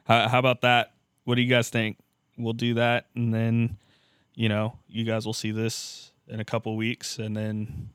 how, 0.04 0.28
how 0.28 0.38
about 0.38 0.60
that? 0.60 0.92
What 1.24 1.34
do 1.34 1.42
you 1.42 1.48
guys 1.50 1.70
think? 1.70 1.96
We'll 2.38 2.52
do 2.52 2.74
that, 2.74 3.06
and 3.16 3.34
then, 3.34 3.78
you 4.34 4.48
know, 4.48 4.78
you 4.88 5.04
guys 5.04 5.26
will 5.26 5.32
see 5.32 5.50
this 5.50 6.12
in 6.28 6.40
a 6.40 6.44
couple 6.44 6.76
weeks, 6.76 7.18
and 7.18 7.36
then 7.36 7.90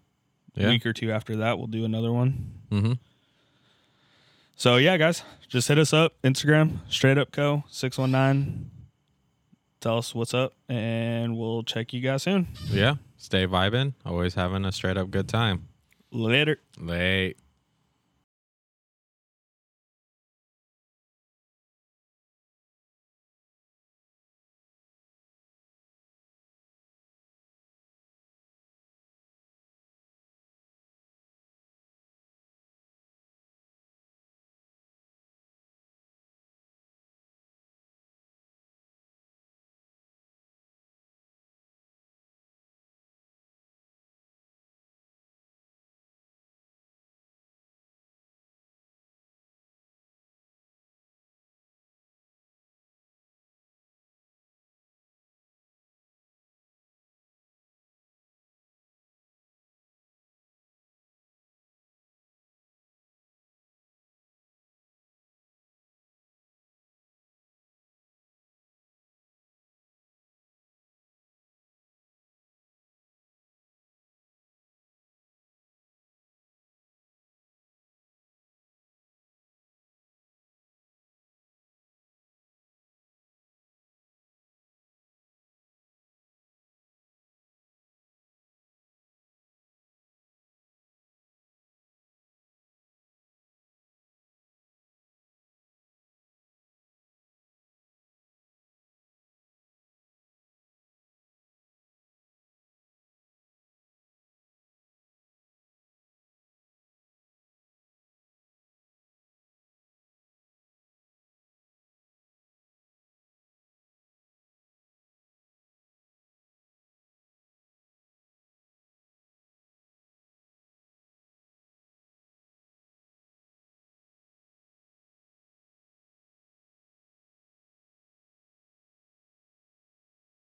a 0.57 0.67
week 0.67 0.85
or 0.85 0.93
two 0.93 1.11
after 1.11 1.35
that, 1.37 1.57
we'll 1.57 1.67
do 1.67 1.85
another 1.85 2.11
one. 2.11 2.51
Mhm. 2.71 2.99
So 4.55 4.75
yeah, 4.77 4.97
guys, 4.97 5.23
just 5.47 5.67
hit 5.67 5.77
us 5.77 5.93
up 5.93 6.13
Instagram 6.23 6.79
straight 6.89 7.17
up 7.17 7.31
co 7.31 7.63
six 7.69 7.97
one 7.97 8.11
nine. 8.11 8.69
Tell 9.79 9.97
us 9.97 10.13
what's 10.13 10.33
up, 10.33 10.53
and 10.67 11.37
we'll 11.37 11.63
check 11.63 11.93
you 11.93 12.01
guys 12.01 12.23
soon. 12.23 12.49
Yeah. 12.69 12.95
Stay 13.17 13.47
vibing. 13.47 13.93
Always 14.05 14.33
having 14.33 14.65
a 14.65 14.71
straight 14.73 14.97
up 14.97 15.09
good 15.11 15.29
time. 15.29 15.67
Later. 16.11 16.59
Late. 16.77 17.37